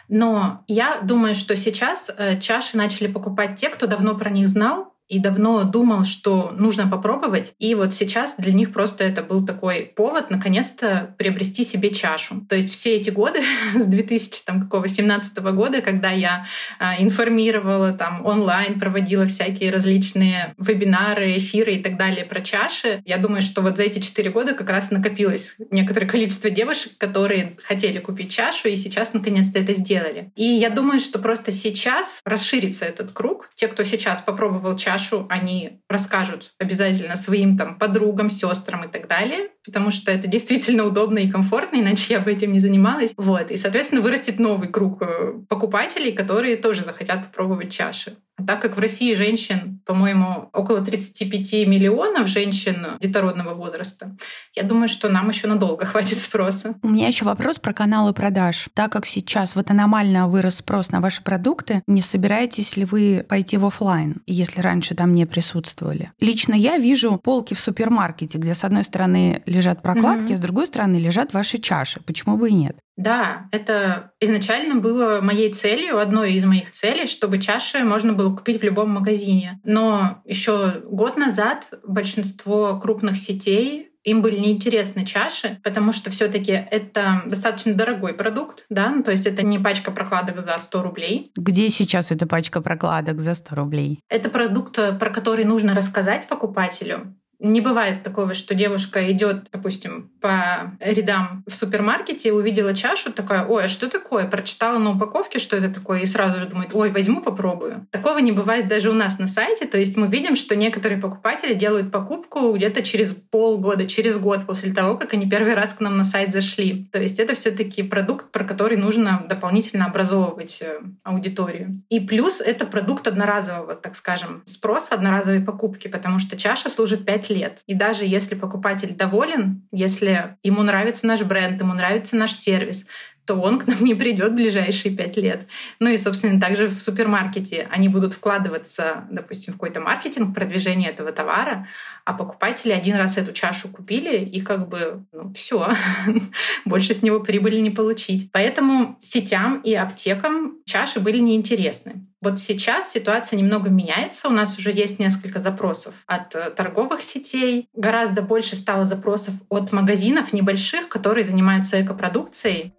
но 0.10 0.64
я 0.68 1.00
думаю, 1.04 1.36
что 1.36 1.56
сейчас 1.56 2.10
э, 2.16 2.40
чаши 2.40 2.76
начали 2.76 3.08
покупать 3.08 3.56
те, 3.58 3.70
кто 3.70 3.86
давно 3.86 4.16
про 4.16 4.32
них 4.32 4.48
знал, 4.48 4.89
и 5.10 5.20
давно 5.20 5.64
думал, 5.64 6.06
что 6.06 6.54
нужно 6.58 6.88
попробовать. 6.88 7.54
И 7.60 7.76
вот 7.76 7.94
сейчас 7.94 8.36
для 8.38 8.54
них 8.54 8.72
просто 8.72 9.04
это 9.04 9.24
был 9.24 9.46
такой 9.46 9.92
повод 9.96 10.30
наконец-то 10.30 11.16
приобрести 11.18 11.64
себе 11.64 11.92
чашу. 11.92 12.46
То 12.48 12.56
есть 12.56 12.72
все 12.72 12.96
эти 12.96 13.10
годы, 13.10 13.40
с 13.76 13.86
2017 13.86 15.38
года, 15.38 15.82
когда 15.82 16.12
я 16.12 16.46
а, 16.78 17.02
информировала 17.02 17.92
там 17.92 18.26
онлайн, 18.26 18.80
проводила 18.80 19.26
всякие 19.26 19.72
различные 19.72 20.54
вебинары, 20.58 21.38
эфиры 21.38 21.74
и 21.74 21.84
так 21.84 21.98
далее 21.98 22.24
про 22.26 22.42
чаши, 22.42 23.02
я 23.06 23.18
думаю, 23.18 23.42
что 23.42 23.62
вот 23.62 23.78
за 23.78 23.84
эти 23.84 24.00
четыре 24.00 24.30
года 24.30 24.54
как 24.54 24.70
раз 24.70 24.92
накопилось 24.92 25.56
некоторое 25.72 26.06
количество 26.06 26.52
девушек, 26.52 26.94
которые 26.98 27.58
хотели 27.64 27.98
купить 28.00 28.32
чашу 28.32 28.68
и 28.68 28.76
сейчас 28.76 29.14
наконец-то 29.14 29.60
это 29.60 29.74
сделали. 29.74 30.32
И 30.36 30.44
я 30.44 30.70
думаю, 30.70 31.00
что 31.00 31.18
просто 31.18 31.52
сейчас 31.52 32.22
расширится 32.26 32.86
этот 32.86 33.12
круг. 33.12 33.50
Те, 33.56 33.68
кто 33.68 33.84
сейчас 33.84 34.22
попробовал 34.22 34.78
чашу, 34.78 34.99
Сашу 35.00 35.26
они 35.30 35.82
расскажут 35.88 36.54
обязательно 36.60 37.16
своим 37.16 37.58
там 37.58 37.80
подругам, 37.80 38.30
сестрам 38.30 38.84
и 38.84 38.92
так 38.92 39.08
далее, 39.08 39.50
потому 39.66 39.92
что 39.92 40.12
это 40.12 40.28
действительно 40.28 40.86
удобно 40.86 41.20
и 41.20 41.30
комфортно, 41.30 41.78
иначе 41.78 42.14
я 42.14 42.20
бы 42.20 42.32
этим 42.32 42.54
не 42.54 42.60
занималась. 42.60 43.14
Вот. 43.18 43.52
И, 43.52 43.58
соответственно, 43.58 44.02
вырастет 44.02 44.40
новый 44.40 44.70
круг 44.70 45.02
э, 45.02 45.34
покупателей, 45.48 46.12
которые 46.12 46.58
тоже 46.58 46.82
захотят 46.82 47.26
попробовать 47.28 47.72
чаши. 47.72 48.18
А 48.40 48.44
так 48.44 48.62
как 48.62 48.78
в 48.78 48.80
России 48.80 49.14
женщин, 49.16 49.82
по-моему, 49.86 50.50
около 50.54 50.82
35 50.82 51.68
миллионов 51.68 52.28
женщин 52.28 52.88
детородного 53.02 53.54
возраста, 53.54 54.16
я 54.56 54.64
думаю, 54.64 54.88
что 54.88 55.10
нам 55.10 55.30
еще 55.30 55.48
надолго 55.48 55.86
хватит 55.86 56.20
спроса. 56.20 56.76
У 56.82 56.88
меня 56.88 57.08
еще 57.08 57.26
вопрос 57.26 57.60
про 57.60 57.74
каналы 57.74 58.14
продаж. 58.14 58.68
Так 58.74 58.94
как 58.94 59.06
сейчас 59.06 59.56
вот 59.56 59.70
аномально 59.70 60.28
вырос 60.30 60.60
спрос 60.60 60.92
на 60.92 61.02
ваши 61.02 61.22
продукты, 61.22 61.84
не 61.86 62.02
собираетесь 62.02 62.78
ли 62.78 62.86
вы 62.86 63.26
пойти 63.28 63.58
в 63.58 63.66
офлайн, 63.66 64.22
если 64.26 64.62
раньше 64.62 64.96
там 64.96 65.14
не 65.14 65.26
присутствовали? 65.26 66.14
Лично 66.22 66.54
я 66.54 66.78
вижу 66.78 67.18
полки 67.18 67.54
в 67.54 67.60
супермаркете, 67.60 68.38
где 68.38 68.54
с 68.54 68.64
одной 68.64 68.84
стороны 68.84 69.44
лежат 69.50 69.82
прокладки, 69.82 70.32
mm-hmm. 70.32 70.38
с 70.38 70.42
другой 70.42 70.68
стороны 70.68 70.98
лежат 70.98 71.34
ваши 71.34 71.58
чаши. 71.58 72.02
Почему 72.02 72.38
бы 72.38 72.50
и 72.50 72.54
нет? 72.54 72.78
Да, 72.96 73.48
это 73.52 74.12
изначально 74.20 74.76
было 74.76 75.20
моей 75.22 75.52
целью, 75.54 76.00
одной 76.00 76.34
из 76.34 76.46
моих 76.46 76.72
целей, 76.72 77.08
чтобы 77.08 77.40
чаши 77.40 77.84
можно 77.84 78.14
было 78.14 78.36
купить 78.36 78.60
в 78.60 78.64
любом 78.64 78.92
магазине. 78.92 79.60
Но 79.64 80.22
еще 80.26 80.82
год 80.86 81.18
назад 81.18 81.68
большинство 81.86 82.80
крупных 82.80 83.18
сетей 83.18 83.90
им 84.04 84.22
были 84.22 84.40
неинтересны 84.40 85.06
чаши, 85.06 85.60
потому 85.64 85.92
что 85.92 86.10
все 86.10 86.30
таки 86.30 86.52
это 86.52 87.22
достаточно 87.26 87.74
дорогой 87.74 88.14
продукт, 88.14 88.66
да, 88.70 88.90
ну, 88.90 89.04
то 89.04 89.12
есть 89.12 89.26
это 89.28 89.46
не 89.46 89.60
пачка 89.60 89.92
прокладок 89.92 90.38
за 90.40 90.58
100 90.58 90.84
рублей. 90.84 91.32
Где 91.36 91.70
сейчас 91.70 92.12
эта 92.12 92.26
пачка 92.26 92.62
прокладок 92.62 93.20
за 93.20 93.36
100 93.36 93.56
рублей? 93.56 94.00
Это 94.10 94.30
продукт, 94.30 94.80
про 95.00 95.10
который 95.10 95.44
нужно 95.44 95.76
рассказать 95.76 96.28
покупателю, 96.28 97.14
не 97.40 97.62
бывает 97.62 98.04
такого, 98.04 98.34
что 98.34 98.54
девушка 98.54 99.12
идет, 99.12 99.48
допустим, 99.52 100.12
по 100.20 100.74
рядам 100.82 101.44
в 101.48 101.56
супермаркете, 101.56 102.34
увидела 102.34 102.76
чашу, 102.76 103.14
такая, 103.14 103.46
ой, 103.46 103.66
а 103.66 103.68
что 103.70 103.90
такое? 103.90 104.28
Прочитала 104.28 104.78
на 104.78 104.92
упаковке, 104.92 105.40
что 105.40 105.56
это 105.56 105.74
такое, 105.74 106.02
и 106.02 106.06
сразу 106.06 106.40
же 106.40 106.48
думает, 106.48 106.72
ой, 106.74 106.92
возьму, 106.92 107.22
попробую. 107.22 107.88
Такого 107.92 108.18
не 108.18 108.34
бывает 108.34 108.68
даже 108.68 108.90
у 108.90 108.94
нас 108.94 109.20
на 109.20 109.28
сайте. 109.28 109.66
То 109.66 109.78
есть 109.78 109.96
мы 109.96 110.08
видим, 110.08 110.36
что 110.36 110.56
некоторые 110.58 111.00
покупатели 111.00 111.54
делают 111.54 111.92
покупку 111.92 112.52
где-то 112.52 112.84
через 112.84 113.14
полгода, 113.14 113.88
через 113.88 114.18
год 114.18 114.46
после 114.46 114.74
того, 114.74 114.98
как 114.98 115.14
они 115.14 115.30
первый 115.30 115.54
раз 115.54 115.74
к 115.74 115.80
нам 115.80 115.98
на 115.98 116.04
сайт 116.04 116.34
зашли. 116.34 116.90
То 116.92 117.00
есть 117.00 117.20
это 117.20 117.36
все 117.36 117.52
таки 117.52 117.84
продукт, 117.84 118.32
про 118.32 118.44
который 118.44 118.76
нужно 118.76 119.26
дополнительно 119.30 119.86
образовывать 119.86 120.62
э, 120.62 120.80
аудиторию. 121.04 121.82
И 121.90 122.02
плюс 122.02 122.42
это 122.42 122.66
продукт 122.66 123.08
одноразового, 123.08 123.76
так 123.76 123.96
скажем, 123.96 124.44
спроса, 124.46 124.96
одноразовой 124.96 125.42
покупки, 125.42 125.88
потому 125.88 126.20
что 126.20 126.36
чаша 126.36 126.70
служит 126.70 127.06
5 127.06 127.29
лет. 127.30 127.64
И 127.68 127.74
даже 127.74 128.06
если 128.06 128.36
покупатель 128.36 128.96
доволен, 128.96 129.68
если 129.72 130.38
ему 130.44 130.64
нравится 130.64 131.08
наш 131.08 131.22
бренд, 131.22 131.62
ему 131.62 131.74
нравится 131.74 132.16
наш 132.16 132.34
сервис, 132.34 132.86
то 133.30 133.36
он 133.36 133.60
к 133.60 133.68
нам 133.68 133.84
не 133.84 133.94
придет 133.94 134.32
в 134.32 134.36
ближайшие 134.36 134.96
пять 134.96 135.16
лет. 135.16 135.46
Ну 135.80 135.88
и, 135.88 136.00
собственно, 136.00 136.42
также 136.42 136.68
в 136.68 136.82
супермаркете 136.82 137.68
они 137.70 137.88
будут 137.88 138.16
вкладываться, 138.16 139.08
допустим, 139.12 139.54
в 139.54 139.58
какой-то 139.58 139.82
маркетинг, 139.82 140.34
продвижение 140.34 140.90
этого 140.90 141.12
товара, 141.12 141.68
а 142.06 142.14
покупатели 142.14 142.72
один 142.72 142.96
раз 142.96 143.18
эту 143.18 143.32
чашу 143.32 143.70
купили, 143.70 144.18
и 144.18 144.42
как 144.42 144.68
бы, 144.68 145.06
ну, 145.12 145.30
все, 145.30 145.72
больше 146.66 146.96
с 146.96 147.04
него 147.04 147.20
прибыли 147.20 147.60
не 147.60 147.70
получить. 147.70 148.32
Поэтому 148.32 148.98
сетям 149.00 149.62
и 149.62 149.76
аптекам 149.76 150.58
чаши 150.66 151.00
были 151.00 151.20
неинтересны. 151.20 152.08
Вот 152.22 152.38
сейчас 152.40 152.92
ситуация 152.92 153.38
немного 153.38 153.70
меняется. 153.70 154.28
У 154.28 154.32
нас 154.32 154.58
уже 154.58 154.72
есть 154.72 155.00
несколько 155.00 155.40
запросов 155.40 155.94
от 156.06 156.36
э, 156.36 156.50
торговых 156.50 157.02
сетей. 157.02 157.70
Гораздо 157.74 158.22
больше 158.22 158.58
стало 158.58 158.84
запросов 158.84 159.36
от 159.48 159.72
магазинов 159.72 160.34
небольших, 160.34 160.90
которые 160.90 161.24
занимаются 161.24 161.82
экопродукцией. 161.82 162.74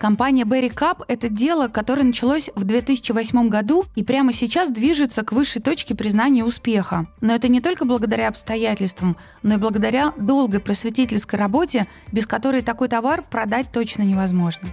Компания 0.00 0.44
Berry 0.44 0.72
Cup– 0.74 1.04
это 1.08 1.28
дело, 1.28 1.68
которое 1.68 2.04
началось 2.04 2.48
в 2.54 2.64
2008 2.64 3.50
году 3.50 3.84
и 3.94 4.02
прямо 4.02 4.32
сейчас 4.32 4.70
движется 4.70 5.22
к 5.22 5.32
высшей 5.32 5.60
точке 5.60 5.94
признания 5.94 6.42
успеха. 6.42 7.06
Но 7.20 7.34
это 7.34 7.48
не 7.48 7.60
только 7.60 7.84
благодаря 7.84 8.28
обстоятельствам, 8.28 9.18
но 9.42 9.56
и 9.56 9.58
благодаря 9.58 10.14
долгой 10.16 10.60
просветительской 10.60 11.38
работе, 11.38 11.86
без 12.12 12.26
которой 12.26 12.62
такой 12.62 12.88
товар 12.88 13.22
продать 13.30 13.72
точно 13.72 14.00
невозможно. 14.00 14.70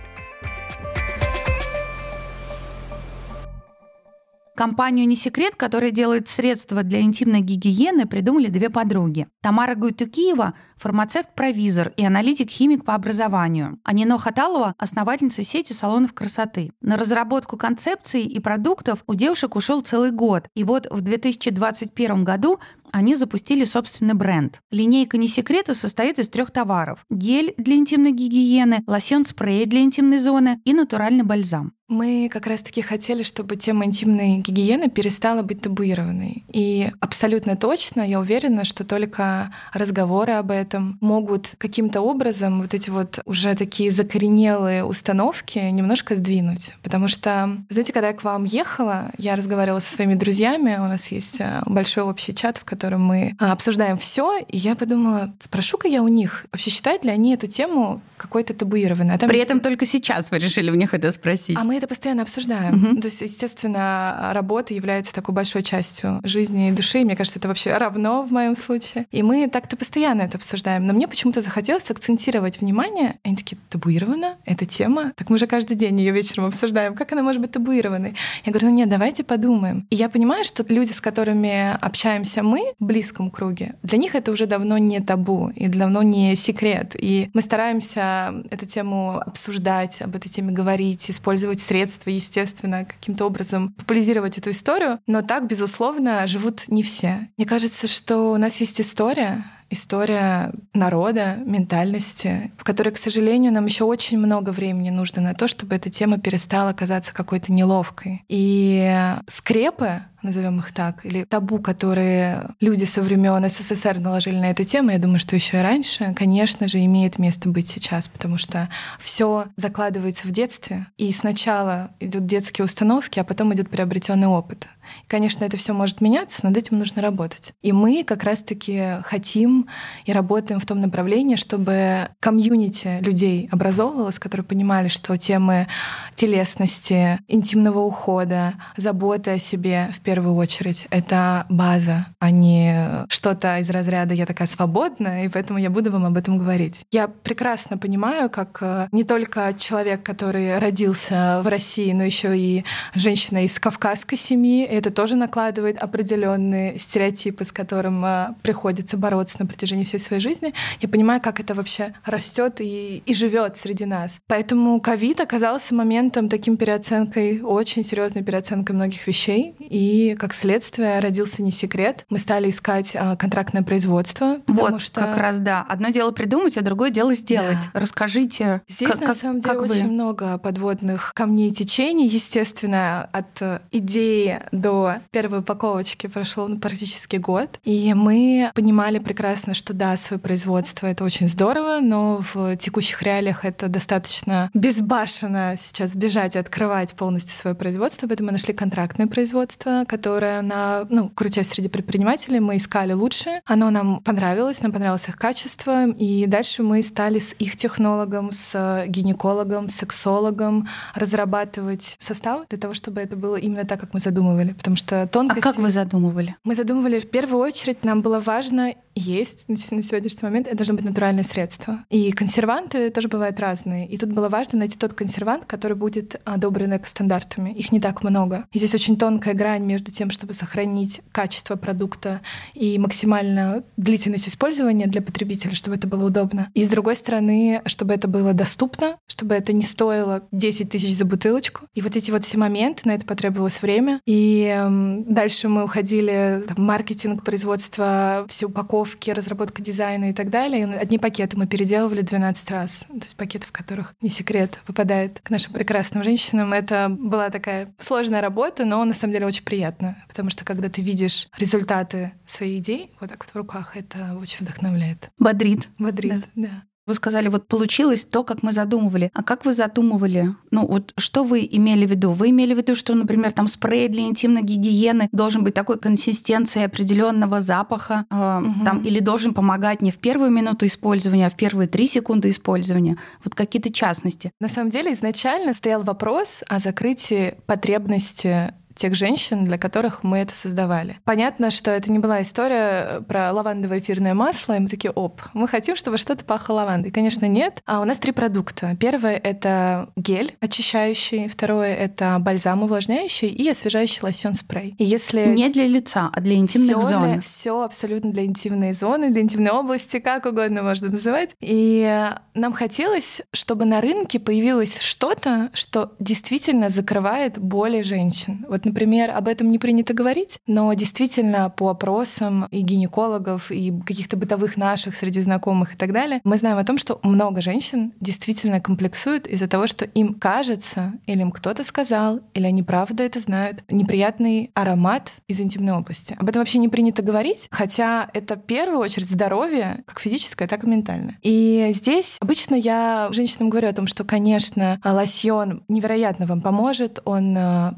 Компанию 4.58 5.08
«Не 5.08 5.16
секрет», 5.16 5.54
которая 5.56 5.92
делает 5.92 6.28
средства 6.28 6.82
для 6.82 7.02
интимной 7.02 7.42
гигиены, 7.42 8.08
придумали 8.08 8.48
две 8.48 8.72
подруги. 8.72 9.28
Тамара 9.44 9.76
Гуйтукиева– 9.76 10.56
фармацевт-провизор 10.78 11.94
и 11.96 12.04
аналитик-химик 12.04 12.84
по 12.84 12.96
образованию. 12.96 13.78
А 13.84 13.94
Нино 13.94 14.18
Хаталова– 14.18 14.74
основательница 14.80 15.44
сети 15.44 15.74
салонов 15.74 16.14
красоты. 16.14 16.72
На 16.82 16.98
разработку 16.98 17.56
концепций 17.56 18.24
и 18.24 18.40
продуктов 18.40 19.04
у 19.06 19.14
девушек 19.14 19.56
ушел 19.56 19.82
целый 19.82 20.10
год. 20.10 20.48
И 20.56 20.64
вот 20.64 20.88
в 20.90 21.02
2021 21.02 22.24
году 22.24 22.60
они 22.92 23.14
запустили 23.14 23.64
собственный 23.64 24.16
бренд. 24.16 24.62
Линейка 24.72 25.20
«Не 25.20 25.28
секрета» 25.28 25.76
состоит 25.76 26.18
из 26.18 26.30
трех 26.30 26.50
товаров. 26.50 27.06
Гель 27.12 27.54
для 27.58 27.76
интимной 27.76 28.12
гигиены, 28.12 28.84
лосьон-спрей 28.88 29.68
для 29.68 29.82
интимной 29.82 30.18
зоны 30.18 30.60
и 30.66 30.74
натуральный 30.74 31.24
бальзам. 31.24 31.74
Мы 31.88 32.30
как 32.32 32.48
раз-таки 32.48 32.82
хотели, 32.82 33.24
чтобы 33.24 33.56
тема 33.56 33.86
интимной 33.86 34.38
гигиены 34.38 34.90
перестала 34.90 35.42
быть 35.42 35.62
табуированной. 35.62 36.44
И 36.52 36.92
абсолютно 37.00 37.56
точно 37.56 38.02
я 38.02 38.20
уверена, 38.20 38.66
что 38.66 38.84
только 38.84 39.54
разговоры 39.74 40.34
об 40.34 40.52
этом 40.52 40.98
могут 41.00 41.56
каким-то 41.58 42.02
образом 42.02 42.62
вот 42.62 42.74
эти 42.74 42.90
вот 42.90 43.20
уже 43.24 43.56
такие 43.56 43.90
закоренелые 43.92 44.84
установки 44.84 45.60
немножко 45.60 46.18
сдвинуть. 46.18 46.74
Потому 46.84 47.08
что, 47.08 47.58
знаете, 47.70 47.94
когда 47.94 48.10
я 48.10 48.14
к 48.14 48.24
вам 48.24 48.44
ехала, 48.44 49.12
я 49.18 49.38
разговаривала 49.38 49.80
со 49.80 49.94
своими 49.94 50.16
друзьями, 50.16 50.76
у 50.78 50.88
нас 50.88 51.10
есть 51.10 51.40
э, 51.40 51.62
большой 51.66 52.04
общий 52.04 52.36
чат, 52.36 52.58
в 52.58 52.66
котором 52.66 53.06
мы 53.06 53.36
э, 53.40 53.46
обсуждаем 53.46 53.96
все, 53.96 54.40
и 54.40 54.58
я 54.58 54.76
подумала, 54.76 55.34
спрошу-ка 55.40 55.88
я 55.88 56.04
у 56.04 56.10
них, 56.10 56.46
вообще 56.52 56.70
считают 56.70 57.06
ли 57.06 57.12
они 57.12 57.34
эту 57.34 57.48
тему 57.48 58.02
какой-то 58.18 58.54
табуированной? 58.54 59.16
А 59.16 59.18
При 59.20 59.38
есть... 59.38 59.46
этом 59.46 59.62
только 59.62 59.86
сейчас 59.86 60.32
вы 60.32 60.40
решили 60.40 60.70
у 60.70 60.76
них 60.76 60.94
это 60.94 61.12
спросить. 61.14 61.58
А 61.58 61.64
мы 61.64 61.77
это 61.78 61.88
постоянно 61.88 62.24
обсуждаем. 62.24 62.92
Угу. 62.92 63.02
То 63.02 63.08
есть, 63.08 63.22
естественно, 63.22 64.32
работа 64.34 64.74
является 64.74 65.14
такой 65.14 65.34
большой 65.34 65.64
частью 65.64 66.20
жизни 66.24 66.70
и 66.70 66.72
души. 66.72 67.04
Мне 67.04 67.16
кажется, 67.16 67.40
это 67.40 67.48
вообще 67.48 67.76
равно 67.76 68.24
в 68.24 68.32
моем 68.32 68.56
случае. 68.56 69.08
И 69.12 69.24
мы 69.24 69.48
так-то 69.48 69.78
постоянно 69.78 70.24
это 70.24 70.38
обсуждаем. 70.38 70.86
Но 70.86 70.94
мне 70.94 71.08
почему-то 71.08 71.42
захотелось 71.42 71.90
акцентировать 71.90 72.62
внимание. 72.62 73.16
Они 73.24 73.36
такие, 73.36 73.58
табуирована 73.70 74.36
эта 74.46 74.66
тема? 74.66 75.14
Так 75.16 75.30
мы 75.30 75.38
же 75.38 75.48
каждый 75.48 75.76
день 75.76 76.00
ее 76.00 76.12
вечером 76.12 76.46
обсуждаем. 76.46 76.96
Как 76.96 77.12
она 77.12 77.24
может 77.24 77.42
быть 77.42 77.52
табуированной? 77.52 78.16
Я 78.46 78.52
говорю, 78.52 78.70
ну 78.70 78.76
нет, 78.76 78.90
давайте 78.90 79.24
подумаем. 79.24 79.88
И 79.90 79.96
я 79.96 80.10
понимаю, 80.10 80.44
что 80.44 80.66
люди, 80.68 80.92
с 80.92 81.02
которыми 81.02 81.78
общаемся 81.80 82.44
мы 82.44 82.74
в 82.80 82.86
близком 82.86 83.32
круге, 83.32 83.76
для 83.84 83.98
них 83.98 84.16
это 84.16 84.32
уже 84.32 84.46
давно 84.46 84.78
не 84.78 85.00
табу 85.00 85.50
и 85.56 85.68
давно 85.68 86.04
не 86.04 86.36
секрет. 86.36 86.96
И 87.00 87.30
мы 87.34 87.42
стараемся 87.42 88.44
эту 88.50 88.66
тему 88.66 89.22
обсуждать, 89.26 90.02
об 90.02 90.16
этой 90.16 90.30
теме 90.30 90.52
говорить, 90.52 91.10
использовать 91.10 91.60
средства, 91.68 92.10
естественно, 92.10 92.86
каким-то 92.86 93.26
образом 93.26 93.74
популяризировать 93.74 94.38
эту 94.38 94.52
историю. 94.52 95.00
Но 95.06 95.22
так, 95.22 95.48
безусловно, 95.48 96.26
живут 96.28 96.68
не 96.68 96.84
все. 96.84 97.30
Мне 97.38 97.46
кажется, 97.46 97.88
что 97.88 98.32
у 98.32 98.38
нас 98.38 98.60
есть 98.62 98.82
история, 98.82 99.44
история 99.70 100.52
народа, 100.74 101.38
ментальности, 101.46 102.52
в 102.58 102.64
которой, 102.64 102.90
к 102.92 102.98
сожалению, 102.98 103.52
нам 103.52 103.66
еще 103.66 103.84
очень 103.84 104.18
много 104.18 104.52
времени 104.52 104.90
нужно 104.90 105.22
на 105.22 105.34
то, 105.34 105.48
чтобы 105.48 105.76
эта 105.76 105.90
тема 105.90 106.18
перестала 106.18 106.74
казаться 106.74 107.14
какой-то 107.14 107.52
неловкой. 107.52 108.24
И 108.28 109.16
скрепы 109.28 110.02
назовем 110.24 110.60
их 110.60 110.74
так, 110.74 111.06
или 111.06 111.24
табу, 111.24 111.60
которые 111.60 112.50
люди 112.60 112.84
со 112.84 113.02
времен 113.02 113.48
СССР 113.48 114.00
наложили 114.00 114.36
на 114.36 114.52
эту 114.52 114.64
тему, 114.64 114.92
я 114.92 114.98
думаю, 114.98 115.20
что 115.20 115.36
еще 115.36 115.58
и 115.58 115.62
раньше, 115.62 116.14
конечно 116.16 116.68
же, 116.68 116.84
имеет 116.84 117.18
место 117.18 117.48
быть 117.50 117.68
сейчас, 117.68 118.08
потому 118.08 118.38
что 118.38 118.70
все 119.00 119.46
закладывается 119.56 120.28
в 120.28 120.32
детстве, 120.32 120.88
и 120.98 121.12
сначала 121.12 121.92
идут 122.00 122.26
детские 122.26 122.66
установки, 122.66 123.20
а 123.20 123.24
потом 123.24 123.54
идет 123.54 123.70
приобретенный 123.70 124.28
опыт. 124.28 124.68
Конечно, 125.08 125.46
это 125.46 125.58
все 125.58 125.74
может 125.74 126.02
меняться, 126.02 126.42
но 126.44 126.50
над 126.50 126.58
этим 126.58 126.80
нужно 126.80 127.02
работать. 127.02 127.54
И 127.62 127.72
мы 127.72 128.04
как 128.04 128.24
раз-таки 128.24 129.02
хотим 129.04 129.68
и 130.06 130.14
работаем 130.14 130.60
в 130.60 130.66
том 130.66 130.82
направлении, 130.82 131.36
чтобы 131.36 132.10
комьюнити 132.20 133.00
людей 133.02 133.50
образовывалось, 133.52 134.20
которые 134.20 134.46
понимали, 134.46 134.88
что 134.88 135.18
темы 135.18 135.68
телесности, 136.16 137.20
интимного 137.28 137.80
ухода, 137.80 138.56
заботы 138.76 139.32
о 139.32 139.40
себе 139.40 139.90
в 139.94 140.00
первую 140.00 140.36
очередь 140.36 140.88
это 140.90 141.46
база, 141.50 142.08
а 142.20 142.32
не 142.32 143.06
что-то 143.10 143.60
из 143.60 143.70
разряда 143.70 144.14
«я 144.14 144.26
такая 144.26 144.48
свободная, 144.48 145.26
и 145.26 145.30
поэтому 145.30 145.60
я 145.60 145.70
буду 145.70 145.92
вам 145.92 146.06
об 146.06 146.18
этом 146.18 146.38
говорить». 146.38 146.76
Я 146.92 147.08
прекрасно 147.08 147.78
понимаю, 147.78 148.30
как 148.30 148.58
э, 148.62 148.88
не 148.92 149.04
только 149.04 149.54
человек, 149.58 150.04
который 150.04 150.58
родился 150.58 151.42
в 151.44 151.48
России, 151.48 151.92
но 151.92 152.04
еще 152.04 152.38
и 152.38 152.64
женщина 152.96 153.44
из 153.44 153.60
кавказской 153.60 154.16
семьи, 154.16 154.66
это 154.78 154.92
тоже 154.92 155.16
накладывает 155.16 155.78
определенные 155.78 156.78
стереотипы, 156.80 157.44
с 157.44 157.52
которым 157.52 158.04
а, 158.06 158.36
приходится 158.42 158.98
бороться 158.98 159.38
на 159.40 159.46
протяжении 159.46 159.84
всей 159.84 160.00
своей 160.00 160.22
жизни. 160.22 160.54
Я 160.82 160.90
понимаю, 160.90 161.22
как 161.22 161.40
это 161.40 161.54
вообще 161.54 161.94
растет 162.06 162.62
и, 162.62 163.02
и 163.06 163.14
живет 163.14 163.58
среди 163.58 163.86
нас. 163.86 164.20
Поэтому 164.28 164.80
ковид 164.80 165.20
оказался 165.22 165.76
моментом 165.76 166.30
таким 166.30 166.58
переоценкой, 166.58 167.42
очень 167.42 167.84
серьезной 167.84 168.24
переоценкой 168.24 168.76
многих 168.76 169.06
вещей. 169.08 169.56
И 169.60 170.16
как 170.20 170.34
следствие 170.34 171.00
родился 171.00 171.42
не 171.42 171.52
секрет. 171.52 172.06
Мы 172.10 172.18
стали 172.18 172.50
искать 172.50 172.96
а, 172.96 173.16
контрактное 173.16 173.64
производство. 173.64 174.38
Вот, 174.48 174.82
что... 174.82 175.02
как 175.02 175.18
раз, 175.18 175.38
да. 175.38 175.66
Одно 175.68 175.90
дело 175.90 176.12
придумать, 176.12 176.58
а 176.58 176.62
другое 176.62 176.90
дело 176.90 177.16
сделать. 177.16 177.58
Да. 177.74 177.80
Расскажите. 177.80 178.62
Здесь, 178.68 178.92
как, 178.92 179.02
на 179.02 179.16
самом 179.16 179.40
деле, 179.40 179.58
очень 179.60 179.90
много 179.90 180.38
подводных 180.38 181.14
камней 181.14 181.52
течений, 181.52 182.08
естественно, 182.08 183.10
от 183.12 183.42
э, 183.42 183.60
идеи 183.72 184.42
до 184.52 184.67
до 184.68 185.00
первой 185.12 185.40
упаковочки 185.40 186.08
прошел 186.08 186.50
ну, 186.50 186.58
практически 186.58 187.16
год. 187.16 187.58
И 187.64 187.94
мы 187.94 188.52
понимали 188.54 189.00
прекрасно, 189.00 189.54
что 189.54 189.74
да, 189.74 189.96
свое 189.96 190.20
производство— 190.20 190.86
это 190.88 191.06
очень 191.06 191.30
здорово, 191.30 191.80
но 191.82 192.20
в 192.34 192.58
текущих 192.58 193.02
реалиях 193.02 193.46
это 193.46 193.70
достаточно 193.70 194.50
безбашенно 194.54 195.56
сейчас 195.58 195.96
бежать 195.96 196.36
и 196.36 196.40
открывать 196.40 196.92
полностью 196.96 197.34
свое 197.38 197.56
производство. 197.56 198.08
Поэтому 198.08 198.28
мы 198.28 198.34
нашли 198.34 198.54
контрактное 198.54 199.08
производство, 199.08 199.86
которое 199.88 200.42
на, 200.42 200.86
ну, 200.90 201.10
крутясь 201.10 201.48
среди 201.48 201.70
предпринимателей, 201.70 202.42
мы 202.42 202.58
искали 202.58 202.92
лучшее. 202.92 203.42
Оно 203.46 203.70
нам 203.70 204.02
понравилось, 204.02 204.62
нам 204.62 204.74
понравилось 204.74 205.08
их 205.08 205.16
качество, 205.16 205.88
и 205.88 206.26
дальше 206.26 206.62
мы 206.64 206.82
стали 206.82 207.20
с 207.20 207.34
их 207.40 207.56
технологом, 207.56 208.34
с 208.34 208.84
гинекологом, 208.88 209.70
сексологом 209.70 210.68
разрабатывать 210.94 211.96
состав 212.00 212.46
для 212.50 212.58
того, 212.58 212.74
чтобы 212.74 213.00
это 213.00 213.16
было 213.16 213.38
именно 213.38 213.64
так, 213.64 213.80
как 213.80 213.94
мы 213.94 214.02
задумывали 214.02 214.57
потому 214.58 214.76
что 214.76 215.08
тонкости... 215.08 215.40
А 215.40 215.42
как 215.42 215.58
вы 215.58 215.70
задумывали? 215.70 216.36
Мы 216.44 216.56
задумывали, 216.56 217.00
в 217.00 217.10
первую 217.10 217.42
очередь, 217.42 217.84
нам 217.84 218.02
было 218.02 218.20
важно 218.20 218.74
есть 218.98 219.48
на 219.48 219.58
сегодняшний 219.58 220.24
момент, 220.24 220.48
это 220.48 220.58
должно 220.58 220.76
быть 220.76 220.86
натуральное 220.86 221.24
средство. 221.24 221.86
И 221.90 222.12
консерванты 222.12 222.90
тоже 222.90 223.08
бывают 223.08 223.40
разные. 223.40 223.88
И 223.88 223.98
тут 223.98 224.10
было 224.10 224.30
важно 224.30 224.60
найти 224.60 224.78
тот 224.78 224.94
консервант, 224.94 225.46
который 225.46 225.78
будет 225.78 226.20
одобрен 226.26 226.76
экостандартами. 226.76 227.52
Их 227.52 227.72
не 227.72 227.80
так 227.80 228.04
много. 228.04 228.46
И 228.52 228.58
здесь 228.58 228.74
очень 228.74 228.98
тонкая 228.98 229.34
грань 229.34 229.64
между 229.64 229.92
тем, 229.92 230.10
чтобы 230.10 230.34
сохранить 230.34 231.02
качество 231.12 231.56
продукта 231.56 232.22
и 232.54 232.78
максимально 232.80 233.64
длительность 233.78 234.28
использования 234.28 234.88
для 234.88 235.02
потребителя, 235.02 235.54
чтобы 235.54 235.76
это 235.76 235.88
было 235.88 236.08
удобно. 236.08 236.50
И 236.54 236.64
с 236.64 236.70
другой 236.70 236.96
стороны, 236.96 237.62
чтобы 237.66 237.94
это 237.94 238.08
было 238.08 238.34
доступно, 238.34 238.98
чтобы 239.08 239.36
это 239.36 239.54
не 239.54 239.62
стоило 239.62 240.24
10 240.32 240.70
тысяч 240.70 240.96
за 240.96 241.06
бутылочку. 241.06 241.68
И 241.74 241.82
вот 241.82 241.96
эти 241.96 242.10
вот 242.12 242.24
все 242.24 242.38
моменты, 242.38 242.88
на 242.88 242.96
это 242.96 243.06
потребовалось 243.06 243.62
время. 243.62 244.02
И 244.06 244.47
э, 244.56 245.04
дальше 245.08 245.50
мы 245.50 245.64
уходили 245.64 246.44
в 246.48 246.60
маркетинг, 246.60 247.24
производство, 247.24 248.26
все 248.28 248.46
упаковки, 248.46 248.68
упаковки, 248.68 249.12
разработка 249.12 249.62
дизайна 249.62 250.10
и 250.10 250.14
так 250.14 250.30
далее. 250.30 250.62
И 250.62 250.74
одни 250.74 250.98
пакеты 250.98 251.38
мы 251.38 251.48
переделывали 251.48 252.02
12 252.02 252.52
раз. 252.52 252.86
То 252.88 252.94
есть 252.96 253.16
пакеты, 253.16 253.48
в 253.48 253.52
которых, 253.52 253.94
не 254.02 254.10
секрет, 254.10 254.60
попадает 254.66 255.20
к 255.24 255.30
нашим 255.30 255.54
прекрасным 255.54 256.04
женщинам. 256.04 256.54
Это 256.54 256.90
была 256.90 257.30
такая 257.30 257.74
сложная 257.78 258.22
работа, 258.22 258.66
но 258.66 258.84
на 258.86 258.94
самом 258.94 259.14
деле 259.14 259.26
очень 259.26 259.44
приятно. 259.44 260.04
Потому 260.08 260.30
что 260.30 260.46
когда 260.46 260.70
ты 260.70 260.82
видишь 260.82 261.28
результаты 261.38 262.12
своей 262.26 262.60
идеи 262.60 262.92
вот 263.00 263.10
так 263.10 263.26
вот 263.26 263.34
в 263.34 263.36
руках, 263.36 263.76
это 263.76 264.18
очень 264.20 264.46
вдохновляет. 264.46 265.10
Бодрит. 265.18 265.68
Бодрит, 265.78 266.26
да. 266.36 266.48
да. 266.48 266.64
Вы 266.88 266.94
сказали, 266.94 267.28
вот 267.28 267.48
получилось 267.48 268.06
то, 268.06 268.24
как 268.24 268.44
мы 268.44 268.54
задумывали. 268.54 269.12
А 269.14 269.22
как 269.22 269.46
вы 269.46 269.54
задумывали? 269.54 270.34
Ну 270.52 270.66
вот 270.66 270.94
что 270.98 271.24
вы 271.26 271.48
имели 271.52 271.86
в 271.86 271.92
виду? 271.92 272.12
Вы 272.12 272.30
имели 272.30 272.54
в 272.54 272.58
виду, 272.58 272.76
что, 272.76 272.96
например, 272.96 273.34
там 273.34 273.48
спрей 273.48 273.90
для 273.90 274.04
интимной 274.04 274.42
гигиены 274.42 275.10
должен 275.12 275.44
быть 275.44 275.54
такой 275.54 275.78
консистенции 275.78 276.64
определенного 276.64 277.42
запаха, 277.42 278.06
э, 278.10 278.42
угу. 278.42 278.66
там, 278.66 278.84
или 278.84 279.00
должен 279.00 279.34
помогать 279.34 279.82
не 279.82 279.92
в 279.92 279.98
первую 279.98 280.32
минуту 280.32 280.66
использования, 280.66 281.28
а 281.28 281.30
в 281.30 281.36
первые 281.36 281.68
три 281.68 281.88
секунды 281.88 282.30
использования? 282.30 282.98
Вот 283.24 283.36
какие-то 283.36 283.72
частности. 283.72 284.32
На 284.40 284.48
самом 284.48 284.70
деле 284.70 284.94
изначально 284.94 285.54
стоял 285.54 285.84
вопрос 285.84 286.42
о 286.48 286.60
закрытии 286.60 287.36
потребности 287.46 288.54
тех 288.78 288.96
женщин, 288.96 289.46
для 289.46 289.58
которых 289.58 290.04
мы 290.04 290.20
это 290.20 290.34
создавали. 290.36 291.00
Понятно, 291.04 291.50
что 291.50 291.72
это 291.72 291.92
не 291.92 292.00
была 292.00 292.22
история 292.22 293.02
про 293.08 293.32
лавандовое 293.34 293.80
эфирное 293.80 294.14
масло, 294.14 294.56
и 294.56 294.60
мы 294.60 294.68
такие, 294.68 294.92
оп, 294.92 295.22
мы 295.34 295.48
хотим, 295.48 295.76
чтобы 295.76 295.98
что-то 295.98 296.24
пахло 296.24 296.54
лавандой. 296.54 296.92
Конечно, 296.92 297.26
нет. 297.26 297.62
А 297.66 297.82
у 297.82 297.86
нас 297.86 297.98
три 297.98 298.12
продукта. 298.12 298.76
Первое— 298.80 299.16
это 299.24 299.90
гель 299.96 300.36
очищающий, 300.40 301.28
второе— 301.28 301.76
это 301.76 302.18
бальзам 302.20 302.64
увлажняющий 302.64 303.28
и 303.28 303.50
освежающий 303.50 304.00
лосьон-спрей. 304.04 304.76
И 304.78 304.84
если... 304.84 305.26
Не 305.26 305.50
для 305.50 305.68
лица, 305.68 306.10
а 306.14 306.22
для 306.22 306.36
интимных 306.36 306.78
всё 306.78 306.88
зон. 306.88 307.04
Для, 307.04 307.22
все 307.22 307.64
абсолютно 307.64 308.12
для 308.12 308.26
интимной 308.26 308.74
зоны, 308.74 309.10
для 309.10 309.22
интимной 309.22 309.52
области, 309.52 310.00
как 310.00 310.26
угодно 310.26 310.64
можно 310.64 310.90
называть. 310.90 311.32
И 311.40 312.12
нам 312.34 312.54
хотелось, 312.54 313.22
чтобы 313.34 313.66
на 313.66 313.82
рынке 313.82 314.20
появилось 314.20 314.80
что-то, 314.80 315.50
что 315.54 315.96
действительно 316.00 316.70
закрывает 316.70 317.38
боли 317.38 317.82
женщин. 317.82 318.46
Вот 318.48 318.67
например, 318.68 319.12
об 319.12 319.28
этом 319.28 319.52
не 319.52 319.60
принято 319.60 319.94
говорить, 319.94 320.40
но 320.46 320.72
действительно 320.74 321.50
по 321.50 321.70
опросам 321.70 322.46
и 322.52 322.62
гинекологов, 322.62 323.52
и 323.52 323.74
каких-то 323.86 324.18
бытовых 324.18 324.58
наших 324.58 324.96
среди 324.96 325.22
знакомых 325.22 325.74
и 325.74 325.78
так 325.78 325.94
далее, 325.94 326.22
мы 326.24 326.38
знаем 326.38 326.58
о 326.58 326.64
том, 326.64 326.78
что 326.78 327.00
много 327.04 327.42
женщин 327.42 327.94
действительно 328.00 328.62
комплексуют 328.62 329.28
из-за 329.28 329.48
того, 329.48 329.68
что 329.68 329.86
им 329.86 330.14
кажется, 330.14 330.94
или 331.06 331.22
им 331.22 331.32
кто-то 331.32 331.64
сказал, 331.64 332.20
или 332.34 332.46
они 332.46 332.64
правда 332.64 333.04
это 333.04 333.20
знают, 333.20 333.64
неприятный 333.70 334.52
аромат 334.54 335.14
из 335.28 335.40
интимной 335.42 335.74
области. 335.74 336.16
Об 336.20 336.30
этом 336.30 336.42
вообще 336.42 336.60
не 336.60 336.70
принято 336.70 337.02
говорить, 337.02 337.48
хотя 337.52 338.10
это 338.14 338.36
в 338.36 338.44
первую 338.44 338.80
очередь 338.80 339.10
здоровье, 339.10 339.84
как 339.86 340.00
физическое, 340.00 340.48
так 340.48 340.64
и 340.64 340.68
ментальное. 340.68 341.18
И 341.22 341.72
здесь 341.74 342.18
обычно 342.20 342.56
я 342.56 343.10
женщинам 343.12 343.50
говорю 343.50 343.70
о 343.70 343.74
том, 343.74 343.88
что, 343.88 344.04
конечно, 344.04 344.80
лосьон 344.84 345.64
невероятно 345.68 346.26
вам 346.26 346.42
поможет, 346.42 347.00
он 347.06 347.36
э, 347.38 347.74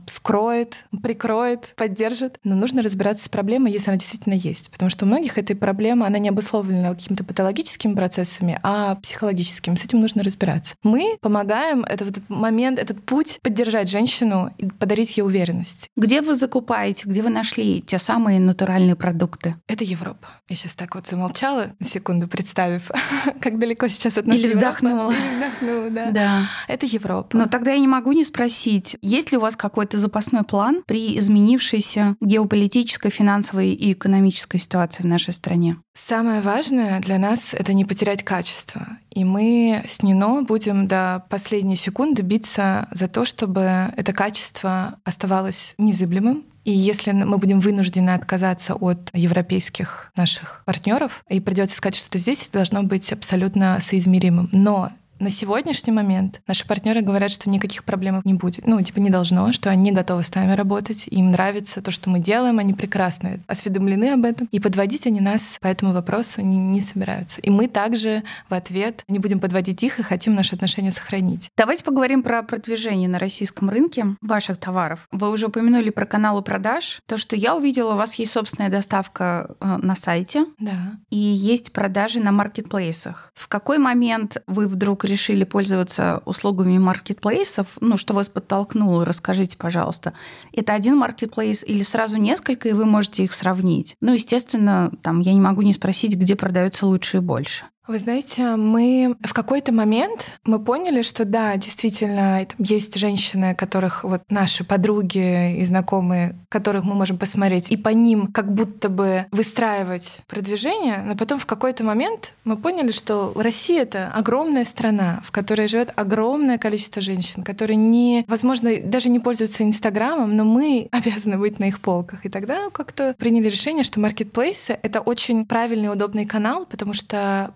прикроет, 1.01 1.73
поддержит, 1.75 2.39
но 2.43 2.55
нужно 2.55 2.81
разбираться 2.81 3.25
с 3.25 3.29
проблемой, 3.29 3.71
если 3.71 3.91
она 3.91 3.97
действительно 3.97 4.33
есть. 4.33 4.69
Потому 4.69 4.89
что 4.89 5.05
у 5.05 5.07
многих 5.07 5.37
этой 5.37 5.55
проблемы, 5.55 6.05
она 6.05 6.17
не 6.19 6.29
обусловлена 6.29 6.93
какими-то 6.93 7.23
патологическими 7.23 7.93
процессами, 7.93 8.59
а 8.63 8.95
психологическими. 8.95 9.75
С 9.75 9.85
этим 9.85 9.99
нужно 9.99 10.23
разбираться. 10.23 10.75
Мы 10.83 11.17
помогаем 11.21 11.83
этот, 11.83 12.09
этот 12.09 12.29
момент, 12.29 12.79
этот 12.79 13.03
путь 13.03 13.39
поддержать 13.41 13.89
женщину 13.89 14.51
и 14.57 14.67
подарить 14.67 15.17
ей 15.17 15.23
уверенность. 15.23 15.89
Где 15.95 16.21
вы 16.21 16.35
закупаете, 16.35 17.03
где 17.05 17.21
вы 17.21 17.29
нашли 17.29 17.81
те 17.81 17.97
самые 17.97 18.39
натуральные 18.39 18.95
продукты? 18.95 19.55
Это 19.67 19.83
Европа. 19.83 20.27
Я 20.47 20.55
сейчас 20.55 20.75
так 20.75 20.95
вот 20.95 21.07
замолчала, 21.07 21.71
секунду 21.81 22.27
представив, 22.27 22.91
как 23.41 23.59
далеко 23.59 23.87
сейчас 23.87 24.17
от 24.17 24.27
нас 24.27 24.37
Или 24.37 24.47
вздохнула. 24.47 25.11
Или 25.11 25.35
вздохнула, 25.35 25.89
да. 25.89 26.11
Да. 26.11 26.41
Это 26.67 26.85
Европа. 26.85 27.37
Но 27.37 27.45
тогда 27.47 27.71
я 27.71 27.79
не 27.79 27.87
могу 27.87 28.11
не 28.11 28.23
спросить, 28.23 28.97
есть 29.01 29.31
ли 29.31 29.37
у 29.37 29.41
вас 29.41 29.55
какой-то 29.55 29.99
запасной 29.99 30.43
план 30.43 30.68
при 30.85 31.17
изменившейся 31.19 32.15
геополитической, 32.21 33.09
финансовой 33.09 33.73
и 33.73 33.93
экономической 33.93 34.57
ситуации 34.57 35.03
в 35.03 35.07
нашей 35.07 35.33
стране? 35.33 35.77
Самое 35.93 36.41
важное 36.41 36.99
для 36.99 37.19
нас— 37.19 37.53
это 37.53 37.73
не 37.73 37.85
потерять 37.85 38.23
качество. 38.23 38.87
И 39.11 39.23
мы 39.23 39.83
с 39.85 40.01
Нино 40.01 40.43
будем 40.43 40.87
до 40.87 41.25
последней 41.29 41.75
секунды 41.75 42.21
биться 42.21 42.87
за 42.91 43.07
то, 43.07 43.25
чтобы 43.25 43.61
это 43.95 44.13
качество 44.13 44.99
оставалось 45.03 45.73
незыблемым, 45.77 46.45
и 46.65 46.71
если 46.71 47.11
мы 47.11 47.37
будем 47.37 47.59
вынуждены 47.59 48.11
отказаться 48.11 48.75
от 48.75 49.09
европейских 49.13 50.11
наших 50.15 50.61
партнеров 50.65 51.23
и 51.27 51.39
придется 51.39 51.75
искать 51.75 51.95
что-то 51.95 52.19
здесь, 52.19 52.49
должно 52.49 52.83
быть 52.83 53.11
абсолютно 53.11 53.79
соизмеримым. 53.81 54.49
Но 54.51 54.91
на 55.19 55.29
сегодняшний 55.29 55.91
момент 55.91 56.41
наши 56.47 56.65
партнеры 56.65 57.01
говорят, 57.01 57.31
что 57.31 57.49
никаких 57.49 57.83
проблем 57.83 58.21
не 58.23 58.33
будет. 58.33 58.65
Ну, 58.65 58.81
типа 58.81 58.99
не 58.99 59.09
должно, 59.09 59.51
что 59.51 59.69
они 59.69 59.91
готовы 59.91 60.23
с 60.23 60.33
нами 60.33 60.53
работать, 60.53 61.07
им 61.07 61.31
нравится 61.31 61.81
то, 61.81 61.91
что 61.91 62.09
мы 62.09 62.19
делаем, 62.19 62.59
они 62.59 62.73
прекрасно 62.73 63.39
осведомлены 63.47 64.13
об 64.13 64.25
этом. 64.25 64.47
И 64.51 64.59
подводить 64.59 65.07
они 65.07 65.19
нас 65.19 65.57
по 65.61 65.67
этому 65.67 65.91
вопросу 65.91 66.41
не, 66.41 66.57
не 66.57 66.81
собираются. 66.81 67.41
И 67.41 67.49
мы 67.49 67.67
также 67.67 68.23
в 68.49 68.53
ответ 68.53 69.03
не 69.07 69.19
будем 69.19 69.39
подводить 69.39 69.83
их 69.83 69.99
и 69.99 70.03
хотим 70.03 70.35
наши 70.35 70.55
отношения 70.55 70.91
сохранить. 70.91 71.49
Давайте 71.57 71.83
поговорим 71.83 72.23
про 72.23 72.41
продвижение 72.43 73.09
на 73.09 73.19
российском 73.19 73.69
рынке 73.69 74.05
ваших 74.21 74.57
товаров. 74.57 75.07
Вы 75.11 75.29
уже 75.29 75.47
упомянули 75.47 75.89
про 75.89 76.05
каналы 76.05 76.41
продаж. 76.41 77.01
То, 77.05 77.17
что 77.17 77.35
я 77.35 77.55
увидела, 77.55 77.93
у 77.93 77.97
вас 77.97 78.15
есть 78.15 78.31
собственная 78.31 78.69
доставка 78.69 79.55
э, 79.59 79.77
на 79.77 79.95
сайте. 79.95 80.45
Да. 80.59 80.97
И 81.09 81.17
есть 81.17 81.71
продажи 81.71 82.19
на 82.19 82.31
маркетплейсах. 82.31 83.31
В 83.35 83.47
какой 83.47 83.77
момент 83.77 84.41
вы 84.47 84.67
вдруг 84.67 85.03
решили 85.09 85.43
пользоваться 85.43 86.21
услугами 86.25 86.77
маркетплейсов, 86.77 87.67
ну, 87.81 87.97
что 87.97 88.13
вас 88.13 88.29
подтолкнуло, 88.29 89.03
расскажите, 89.03 89.57
пожалуйста. 89.57 90.13
Это 90.53 90.73
один 90.73 90.97
маркетплейс 90.97 91.63
или 91.65 91.81
сразу 91.81 92.17
несколько, 92.17 92.69
и 92.69 92.73
вы 92.73 92.85
можете 92.85 93.23
их 93.23 93.33
сравнить? 93.33 93.95
Ну, 93.99 94.13
естественно, 94.13 94.91
там 95.01 95.19
я 95.19 95.33
не 95.33 95.41
могу 95.41 95.61
не 95.63 95.73
спросить, 95.73 96.15
где 96.15 96.35
продается 96.35 96.85
лучше 96.85 97.17
и 97.17 97.19
больше. 97.19 97.65
Вы 97.89 97.97
знаете, 97.97 98.55
мы 98.55 99.15
в 99.23 99.33
какой-то 99.33 99.73
момент 99.73 100.33
мы 100.43 100.59
поняли, 100.59 101.01
что 101.01 101.25
да, 101.25 101.57
действительно, 101.57 102.45
есть 102.59 102.95
женщины, 102.99 103.55
которых 103.55 104.03
вот 104.03 104.21
наши 104.29 104.63
подруги 104.63 105.57
и 105.57 105.65
знакомые, 105.65 106.35
которых 106.49 106.83
мы 106.83 106.93
можем 106.93 107.17
посмотреть, 107.17 107.71
и 107.71 107.77
по 107.77 107.89
ним 107.89 108.27
как 108.27 108.53
будто 108.53 108.89
бы 108.89 109.25
выстраивать 109.31 110.21
продвижение, 110.27 111.01
но 111.03 111.15
потом 111.15 111.39
в 111.39 111.47
какой-то 111.47 111.83
момент 111.83 112.35
мы 112.43 112.57
поняли, 112.57 112.91
что 112.91 113.33
Россия— 113.35 113.81
это 113.83 114.11
огромная 114.13 114.65
страна, 114.65 115.23
в 115.25 115.31
которой 115.31 115.67
живет 115.67 115.91
огромное 115.95 116.59
количество 116.59 117.01
женщин, 117.01 117.41
которые 117.41 117.77
не, 117.77 118.23
возможно, 118.27 118.69
даже 118.83 119.09
не 119.09 119.19
пользуются 119.19 119.63
Инстаграмом, 119.63 120.37
но 120.37 120.43
мы 120.43 120.89
обязаны 120.91 121.39
быть 121.39 121.57
на 121.57 121.63
их 121.63 121.79
полках. 121.79 122.23
И 122.23 122.29
тогда 122.29 122.69
как-то 122.69 123.15
приняли 123.17 123.49
решение, 123.49 123.83
что 123.83 123.99
маркетплейсы— 123.99 124.77
это 124.83 125.01
очень 125.01 125.47
правильный 125.47 125.91
удобный 125.91 126.27
канал, 126.27 126.67
потому 126.67 126.93
что 126.93 127.55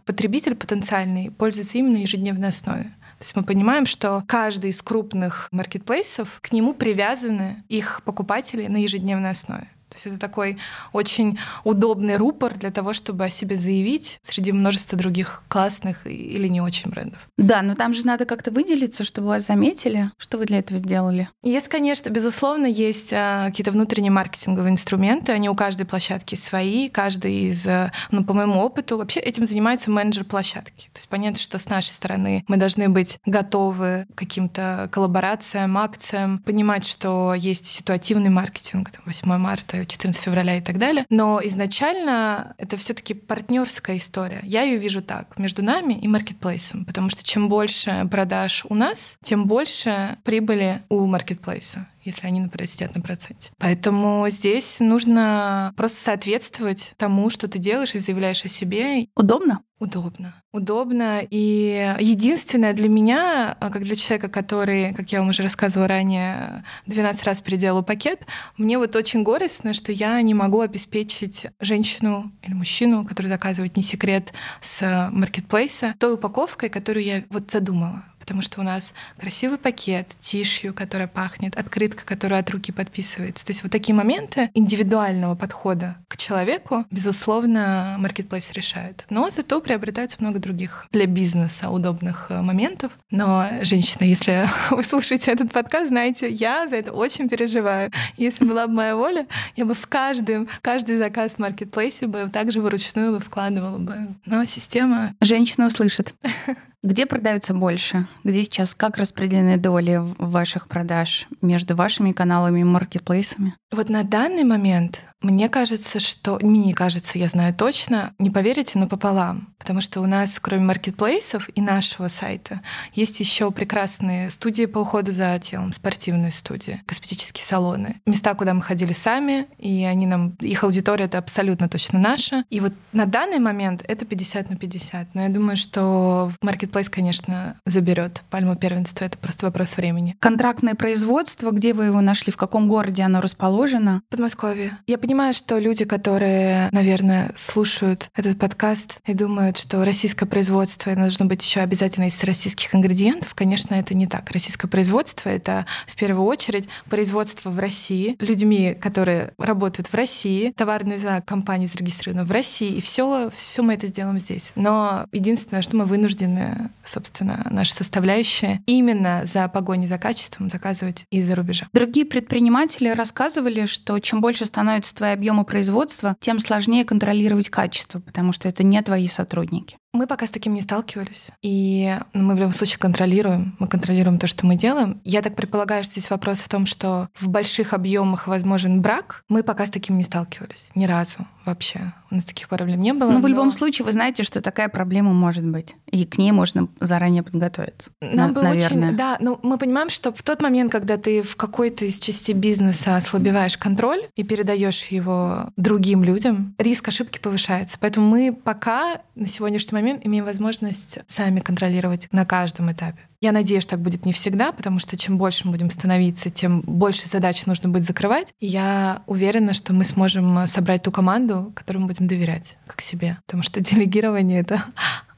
потенциальный 0.56 1.32
пользуется 1.32 1.78
именно 1.78 1.98
ежедневной 1.98 2.50
основе. 2.50 2.84
То 3.20 3.26
есть 3.26 3.36
мы 3.36 3.44
понимаем, 3.44 3.86
что 3.86 4.24
каждый 4.28 4.72
из 4.72 4.82
крупных 4.82 5.48
маркетплейсов, 5.52 6.40
к 6.42 6.52
нему 6.52 6.74
привязаны 6.74 7.64
их 7.70 8.02
покупатели 8.04 8.68
на 8.68 8.78
ежедневной 8.78 9.30
основе. 9.30 9.70
То 9.94 9.98
есть 9.98 10.08
это 10.08 10.18
такой 10.18 10.58
очень 10.92 11.38
удобный 11.64 12.18
рупор 12.18 12.56
для 12.56 12.72
того, 12.72 12.94
чтобы 12.94 13.26
о 13.26 13.30
себе 13.30 13.56
заявить 13.56 14.18
среди 14.24 14.52
множества 14.52 14.98
других 14.98 15.44
классных 15.48 16.08
или 16.08 16.48
не 16.48 16.62
очень 16.62 16.90
брендов. 16.90 17.30
Да, 17.38 17.62
но 17.62 17.76
там 17.76 17.94
же 17.94 18.04
надо 18.04 18.26
как-то 18.26 18.50
выделиться, 18.50 19.04
чтобы 19.04 19.28
вас 19.28 19.46
заметили. 19.46 20.10
Что 20.18 20.40
вы 20.40 20.46
для 20.46 20.60
этого 20.60 20.80
сделали? 20.80 21.30
Есть, 21.44 21.68
конечно, 21.68 22.10
безусловно, 22.10 22.66
есть 22.66 23.14
а, 23.14 23.46
какие-то 23.46 23.72
внутренние 23.72 24.12
маркетинговые 24.12 24.72
инструменты. 24.72 25.32
Они 25.32 25.48
у 25.48 25.54
каждой 25.54 25.86
площадки 25.86 26.34
свои. 26.34 26.90
Каждый 26.90 27.52
из, 27.52 27.68
а, 27.68 27.92
ну, 28.10 28.24
по 28.24 28.34
моему 28.34 28.60
опыту, 28.62 28.98
вообще 28.98 29.20
этим 29.20 29.46
занимается 29.46 29.92
менеджер 29.92 30.24
площадки. 30.24 30.90
То 30.94 30.98
есть 30.98 31.08
понятно, 31.08 31.40
что 31.40 31.60
с 31.60 31.70
нашей 31.70 31.92
стороны 31.92 32.44
мы 32.48 32.58
должны 32.58 32.90
быть 32.90 33.20
готовы 33.28 34.08
к 34.16 34.18
каким-то 34.18 34.90
коллаборациям, 34.92 35.78
акциям, 35.78 36.40
понимать, 36.40 36.86
что 36.86 37.36
есть 37.36 37.68
ситуативный 37.68 38.32
маркетинг, 38.32 38.90
там, 38.90 39.04
8 39.06 39.38
марта 39.38 39.83
14 39.86 40.22
февраля 40.22 40.58
и 40.58 40.62
так 40.62 40.78
далее. 40.78 41.06
Но 41.10 41.40
изначально 41.44 42.56
это 42.58 42.78
все-таки 42.78 43.14
партнерская 43.14 43.98
история. 43.98 44.40
Я 44.44 44.64
ее 44.64 44.78
вижу 44.78 45.02
так, 45.02 45.38
между 45.38 45.64
нами 45.64 45.94
и 45.94 46.08
маркетплейсом, 46.08 46.86
потому 46.86 47.10
что 47.10 47.24
чем 47.24 47.50
больше 47.50 48.08
продаж 48.10 48.66
у 48.70 48.76
нас, 48.76 49.18
тем 49.22 49.46
больше 49.46 50.18
прибыли 50.24 50.82
у 50.90 51.06
маркетплейса 51.06 51.88
если 52.04 52.28
они, 52.28 52.40
например, 52.40 52.68
сидят 52.68 52.96
на 52.96 53.02
проценте. 53.02 53.52
Поэтому 53.58 54.26
здесь 54.30 54.80
нужно 54.80 55.74
просто 55.76 56.04
соответствовать 56.04 56.94
тому, 56.98 57.30
что 57.30 57.48
ты 57.48 57.60
делаешь 57.60 57.96
и 57.96 58.00
заявляешь 58.00 58.46
о 58.46 58.50
себе. 58.50 59.08
Удобно? 59.16 59.62
Удобно. 59.84 60.34
Удобно. 60.54 61.22
И 61.30 61.94
единственное 62.00 62.72
для 62.72 62.88
меня, 62.88 63.58
а, 63.60 63.70
как 63.70 63.84
для 63.84 63.98
человека, 63.98 64.30
который, 64.30 64.94
как 64.94 65.12
я 65.12 65.20
вам 65.20 65.30
уже 65.30 65.44
рассказывала 65.44 65.90
ранее, 65.90 66.64
12 66.86 67.26
раз 67.26 67.42
переделал 67.42 67.84
пакет, 67.84 68.22
мне 68.58 68.78
вот 68.78 68.96
очень 68.96 69.24
горестно, 69.24 69.74
что 69.74 69.92
я 69.92 70.22
не 70.22 70.34
могу 70.34 70.62
обеспечить 70.62 71.48
женщину 71.60 72.32
или 72.44 72.54
мужчину, 72.54 73.06
который 73.06 73.28
заказывает 73.28 73.76
не 73.76 73.84
секрет 73.84 74.32
с 74.62 75.10
маркетплейса, 75.12 75.96
той 76.00 76.14
упаковкой, 76.14 76.70
которую 76.70 77.04
я 77.04 77.24
вот 77.30 77.52
задумала 77.52 78.06
потому 78.24 78.42
что 78.42 78.62
у 78.62 78.64
нас 78.64 78.94
красивый 79.20 79.58
пакет, 79.58 80.08
тишью, 80.22 80.74
которая 80.74 81.10
пахнет, 81.10 81.58
открытка, 81.58 82.06
которая 82.06 82.40
от 82.40 82.50
руки 82.52 82.72
подписывается. 82.72 83.46
То 83.46 83.52
есть 83.52 83.64
вот 83.64 83.72
такие 83.74 83.94
моменты 83.94 84.50
индивидуального 84.54 85.36
подхода 85.36 85.98
к 86.08 86.16
человеку, 86.16 86.86
безусловно, 86.90 87.98
маркетплейс 88.00 88.54
решает. 88.54 89.04
Но 89.10 89.30
зато 89.30 89.60
приобретается 89.60 90.18
много 90.22 90.40
других 90.40 90.88
для 90.94 91.06
бизнеса 91.06 91.70
удобных 91.70 92.28
э, 92.30 92.42
моментов. 92.42 92.94
Но, 93.12 93.46
женщина, 93.62 94.06
если 94.06 94.48
вы 94.70 94.84
слушаете 94.86 95.34
этот 95.34 95.52
подкаст, 95.52 95.90
знаете, 95.90 96.30
я 96.30 96.70
за 96.70 96.78
это 96.78 96.94
очень 96.94 97.28
переживаю. 97.28 97.92
Если 98.16 98.46
была 98.46 98.68
бы 98.68 98.74
моя 98.74 98.96
воля, 98.96 99.28
я 99.58 99.66
бы 99.66 99.74
в 99.74 99.86
каждый, 99.88 100.48
каждый 100.62 100.98
заказ 100.98 101.34
в 101.34 101.40
маркетплейсе 101.40 102.08
бы 102.08 102.30
также 102.32 102.62
вручную 102.62 103.12
бы 103.12 103.20
вкладывала 103.20 103.80
бы. 103.80 104.16
Но 104.26 104.46
система... 104.46 105.14
Женщина 105.20 105.68
услышит. 105.68 106.16
Где 106.84 107.06
продаются 107.06 107.54
больше? 107.54 108.08
Где 108.26 108.44
сейчас 108.44 108.74
как 108.76 108.98
распределены 108.98 109.56
доли 109.56 110.02
ваших 110.18 110.68
продаж 110.68 111.28
между 111.42 111.78
вашими 111.78 112.12
каналами 112.12 112.60
и 112.60 112.66
маркетплейсами? 112.66 113.56
Вот 113.72 113.88
на 113.88 114.04
данный 114.04 114.44
момент 114.44 115.08
мне 115.24 115.48
кажется, 115.48 116.00
что... 116.00 116.38
Мне 116.42 116.74
кажется, 116.74 117.18
я 117.18 117.30
знаю 117.30 117.56
точно, 117.56 118.14
не 118.20 118.30
поверите, 118.30 118.78
но 118.78 118.88
пополам. 118.88 119.54
Потому 119.58 119.80
что 119.80 120.02
у 120.02 120.06
нас, 120.06 120.38
кроме 120.42 120.66
маркетплейсов 120.66 121.50
и 121.56 121.62
нашего 121.62 122.10
сайта, 122.10 122.62
есть 122.94 123.22
еще 123.22 123.50
прекрасные 123.50 124.30
студии 124.30 124.66
по 124.66 124.80
уходу 124.80 125.14
за 125.14 125.40
телом, 125.40 125.72
спортивные 125.72 126.32
студии, 126.32 126.82
косметические 126.86 127.46
салоны. 127.46 128.02
Места, 128.06 128.34
куда 128.36 128.54
мы 128.54 128.62
ходили 128.62 128.92
сами, 128.92 129.48
и 129.58 129.86
они 129.86 130.06
нам... 130.06 130.32
Их 130.42 130.66
аудитория— 130.66 131.06
это 131.06 131.18
абсолютно 131.18 131.70
точно 131.70 132.00
наша. 132.00 132.44
И 132.50 132.60
вот 132.60 132.74
на 132.92 133.06
данный 133.06 133.40
момент 133.40 133.82
это 133.88 134.06
50 134.06 134.50
на 134.50 134.58
50. 134.58 135.16
Но 135.16 135.22
я 135.22 135.30
думаю, 135.30 135.56
что 135.56 136.30
в 136.30 136.46
Marketplace, 136.74 136.90
конечно, 136.90 137.56
заберет 137.66 138.24
пальму 138.30 138.56
первенства. 138.56 139.06
Это 139.06 139.18
просто 139.18 139.46
вопрос 139.46 139.78
времени. 139.78 140.16
Контрактное 140.20 140.76
производство, 140.76 141.52
где 141.52 141.74
вы 141.74 141.86
его 141.86 142.02
нашли, 142.02 142.32
в 142.32 142.38
каком 142.38 142.68
городе 142.68 143.04
оно 143.04 143.22
расположено? 143.22 144.02
В 144.08 144.12
Подмосковье. 144.12 144.78
Я 144.88 144.98
понимаю, 144.98 145.34
что 145.34 145.58
люди, 145.58 145.86
которые, 145.86 146.70
наверное, 146.72 147.32
слушают 147.36 148.10
этот 148.16 148.40
подкаст 148.40 149.00
и 149.06 149.14
думают, 149.14 149.58
что 149.58 149.84
российское 149.86 150.26
производство 150.26 150.96
должно 150.96 151.26
быть 151.26 151.44
еще 151.44 151.62
обязательно 151.62 152.06
из 152.06 152.24
российских 152.24 152.74
ингредиентов, 152.74 153.36
конечно, 153.36 153.76
это 153.76 153.94
не 153.96 154.08
так. 154.08 154.30
Российское 154.32 154.68
производство— 154.68 155.30
это 155.30 155.66
в 155.88 155.96
первую 155.96 156.26
очередь 156.26 156.68
производство 156.90 157.50
в 157.50 157.60
России, 157.60 158.16
людьми, 158.20 158.76
которые 158.80 159.34
работают 159.38 159.88
в 159.88 159.94
России, 159.94 160.52
товарный 160.56 160.98
знак 160.98 161.26
компании 161.26 161.68
зарегистрирован 161.68 162.26
в 162.26 162.32
России, 162.32 162.70
и 162.70 162.82
все, 162.82 163.30
все 163.36 163.62
мы 163.62 163.74
это 163.74 163.88
сделаем 163.88 164.20
здесь. 164.20 164.52
Но 164.56 165.06
единственное, 165.12 165.62
что 165.62 165.76
мы 165.76 165.86
вынуждены, 165.86 166.63
собственно, 166.84 167.46
наши 167.50 167.74
составляющие 167.74 168.62
именно 168.66 169.22
за 169.26 169.48
погоней 169.48 169.88
за 169.88 169.98
качеством 169.98 170.50
заказывать 170.50 171.06
из-за 171.12 171.36
рубежа. 171.36 171.68
Другие 171.74 172.06
предприниматели 172.06 172.90
рассказывали, 172.90 173.66
что 173.66 174.00
чем 174.00 174.22
больше 174.22 174.46
становится 174.46 174.96
твои 174.96 175.12
объемы 175.12 175.46
производства, 175.46 176.16
тем 176.20 176.40
сложнее 176.40 176.86
контролировать 176.86 177.50
качество, 177.50 178.00
потому 178.00 178.32
что 178.34 178.48
это 178.50 178.64
не 178.64 178.82
твои 178.82 179.08
сотрудники. 179.08 179.78
Мы 179.96 180.08
пока 180.08 180.26
с 180.26 180.32
таким 180.32 180.56
не 180.56 180.62
сталкивались. 180.62 181.28
И 181.44 181.96
ну, 182.14 182.24
мы 182.24 182.34
в 182.34 182.40
любом 182.40 182.54
случае 182.54 182.80
контролируем. 182.80 183.56
Мы 183.60 183.68
контролируем 183.68 184.18
то, 184.18 184.26
что 184.26 184.44
мы 184.44 184.56
делаем. 184.56 185.00
Я 185.04 185.22
так 185.22 185.36
предполагаю, 185.36 185.84
что 185.84 185.94
здесь 185.94 186.10
вопрос 186.10 186.40
в 186.40 186.50
том, 186.50 186.66
что 186.66 187.10
в 187.14 187.28
больших 187.28 187.74
объемах 187.74 188.26
возможен 188.26 188.82
брак. 188.82 189.24
Мы 189.30 189.44
пока 189.44 189.68
с 189.68 189.70
таким 189.70 189.98
не 189.98 190.04
сталкивались. 190.04 190.72
Ни 190.74 190.86
разу 190.86 191.28
вообще. 191.46 191.94
У 192.10 192.16
нас 192.16 192.26
таких 192.26 192.50
проблем 192.50 192.82
не 192.82 192.94
было. 192.94 193.10
Но, 193.10 193.14
ну, 193.14 193.20
но... 193.20 193.24
в 193.24 193.28
любом 193.28 193.52
случае 193.52 193.86
вы 193.86 193.92
знаете, 193.92 194.24
что 194.24 194.42
такая 194.42 194.68
проблема 194.68 195.14
может 195.14 195.46
быть. 195.46 195.76
И 195.92 196.06
к 196.06 196.18
ней 196.18 196.32
можно 196.32 196.70
заранее 196.80 197.22
подготовиться. 197.22 197.92
Нам 198.02 198.34
было 198.34 198.44
наверное. 198.44 198.88
очень... 198.88 198.98
Да, 198.98 199.18
но 199.20 199.40
мы 199.44 199.60
понимаем, 199.60 199.90
что 199.90 200.12
в 200.12 200.24
тот 200.24 200.42
момент, 200.42 200.72
когда 200.72 200.98
ты 200.98 201.22
в 201.22 201.36
какой-то 201.36 201.86
из 201.86 202.00
частей 202.00 202.34
бизнеса 202.34 202.96
ослабеваешь 202.96 203.58
контроль 203.58 204.06
и 204.16 204.24
передаешь 204.24 204.86
его 204.86 205.52
другим 205.56 206.04
людям, 206.04 206.56
риск 206.58 206.88
ошибки 206.88 207.20
повышается. 207.20 207.78
Поэтому 207.80 208.08
мы 208.08 208.34
пока 208.34 209.02
на 209.16 209.28
сегодняшний 209.28 209.76
момент 209.76 209.83
момент 209.84 210.06
имеем 210.06 210.26
возможность 210.26 211.00
сами 211.08 211.40
контролировать 211.40 212.08
на 212.12 212.26
каждом 212.26 212.72
этапе. 212.72 213.00
Я 213.22 213.32
надеюсь, 213.32 213.66
так 213.66 213.80
будет 213.80 214.06
не 214.06 214.14
всегда, 214.14 214.52
потому 214.52 214.80
что 214.80 214.98
чем 214.98 215.18
больше 215.18 215.46
мы 215.46 215.52
будем 215.52 215.70
становиться, 215.72 216.30
тем 216.30 216.62
больше 216.62 217.08
задач 217.08 217.46
нужно 217.46 217.70
будет 217.70 217.84
закрывать. 217.84 218.34
И 218.40 218.48
я 218.48 219.04
уверена, 219.08 219.54
что 219.54 219.74
мы 219.74 219.84
сможем 219.84 220.46
собрать 220.48 220.84
ту 220.84 220.92
команду, 220.92 221.52
которой 221.56 221.78
мы 221.78 221.88
будем 221.88 222.08
доверять, 222.08 222.58
как 222.68 222.82
себе. 222.82 223.18
Потому 223.26 223.44
что 223.44 223.60
делегирование— 223.62 224.40
это 224.42 224.64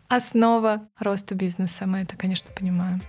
основа 0.08 0.88
роста 1.00 1.36
бизнеса. 1.36 1.86
Мы 1.86 2.00
это, 2.00 2.16
конечно, 2.16 2.50
понимаем. 2.56 3.02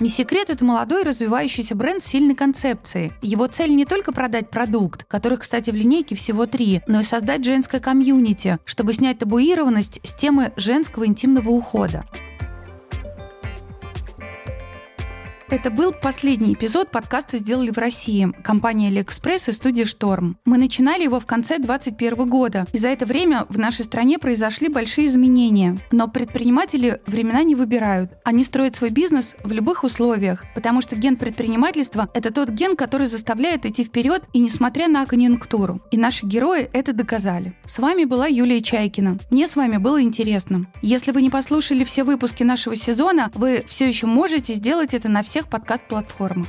Не 0.00 0.08
секрет, 0.08 0.48
это 0.48 0.64
молодой 0.64 1.02
развивающийся 1.02 1.74
бренд 1.74 2.02
сильной 2.02 2.34
концепцией. 2.34 3.12
Его 3.20 3.46
цель 3.48 3.74
не 3.74 3.84
только 3.84 4.12
продать 4.12 4.48
продукт, 4.48 5.04
которых, 5.04 5.40
кстати, 5.40 5.70
в 5.70 5.74
линейке 5.74 6.14
всего 6.14 6.46
три, 6.46 6.80
но 6.86 7.00
и 7.00 7.04
создать 7.04 7.44
женское 7.44 7.80
комьюнити, 7.80 8.58
чтобы 8.64 8.94
снять 8.94 9.18
табуированность 9.18 10.00
с 10.02 10.14
темы 10.14 10.52
женского 10.56 11.06
интимного 11.06 11.50
ухода. 11.50 12.06
Это 15.50 15.68
был 15.68 15.90
последний 15.90 16.54
эпизод 16.54 16.92
подкаста 16.92 17.38
«Сделали 17.38 17.70
в 17.70 17.78
России» 17.78 18.32
компания 18.44 18.86
«Алиэкспресс» 18.86 19.48
и 19.48 19.52
студия 19.52 19.84
«Шторм». 19.84 20.38
Мы 20.44 20.58
начинали 20.58 21.02
его 21.02 21.18
в 21.18 21.26
конце 21.26 21.58
2021 21.58 22.28
года, 22.28 22.66
и 22.72 22.78
за 22.78 22.86
это 22.86 23.04
время 23.04 23.46
в 23.48 23.58
нашей 23.58 23.84
стране 23.84 24.20
произошли 24.20 24.68
большие 24.68 25.08
изменения. 25.08 25.76
Но 25.90 26.06
предприниматели 26.06 27.00
времена 27.08 27.42
не 27.42 27.56
выбирают. 27.56 28.12
Они 28.24 28.44
строят 28.44 28.76
свой 28.76 28.90
бизнес 28.90 29.34
в 29.42 29.50
любых 29.50 29.82
условиях, 29.82 30.44
потому 30.54 30.82
что 30.82 30.94
ген 30.94 31.16
предпринимательства– 31.16 32.08
это 32.14 32.32
тот 32.32 32.50
ген, 32.50 32.76
который 32.76 33.08
заставляет 33.08 33.66
идти 33.66 33.82
вперед 33.82 34.22
и 34.32 34.38
несмотря 34.38 34.86
на 34.86 35.04
конъюнктуру. 35.04 35.80
И 35.90 35.96
наши 35.96 36.26
герои 36.26 36.70
это 36.72 36.92
доказали. 36.92 37.56
С 37.64 37.80
вами 37.80 38.04
была 38.04 38.28
Юлия 38.28 38.62
Чайкина. 38.62 39.18
Мне 39.32 39.48
с 39.48 39.56
вами 39.56 39.78
было 39.78 40.00
интересно. 40.00 40.70
Если 40.80 41.10
вы 41.10 41.22
не 41.22 41.30
послушали 41.30 41.82
все 41.82 42.04
выпуски 42.04 42.44
нашего 42.44 42.76
сезона, 42.76 43.32
вы 43.34 43.64
все 43.66 43.88
еще 43.88 44.06
можете 44.06 44.54
сделать 44.54 44.94
это 44.94 45.08
на 45.08 45.24
всех 45.24 45.39
всех 45.40 45.48
подкаст-платформах. 45.48 46.48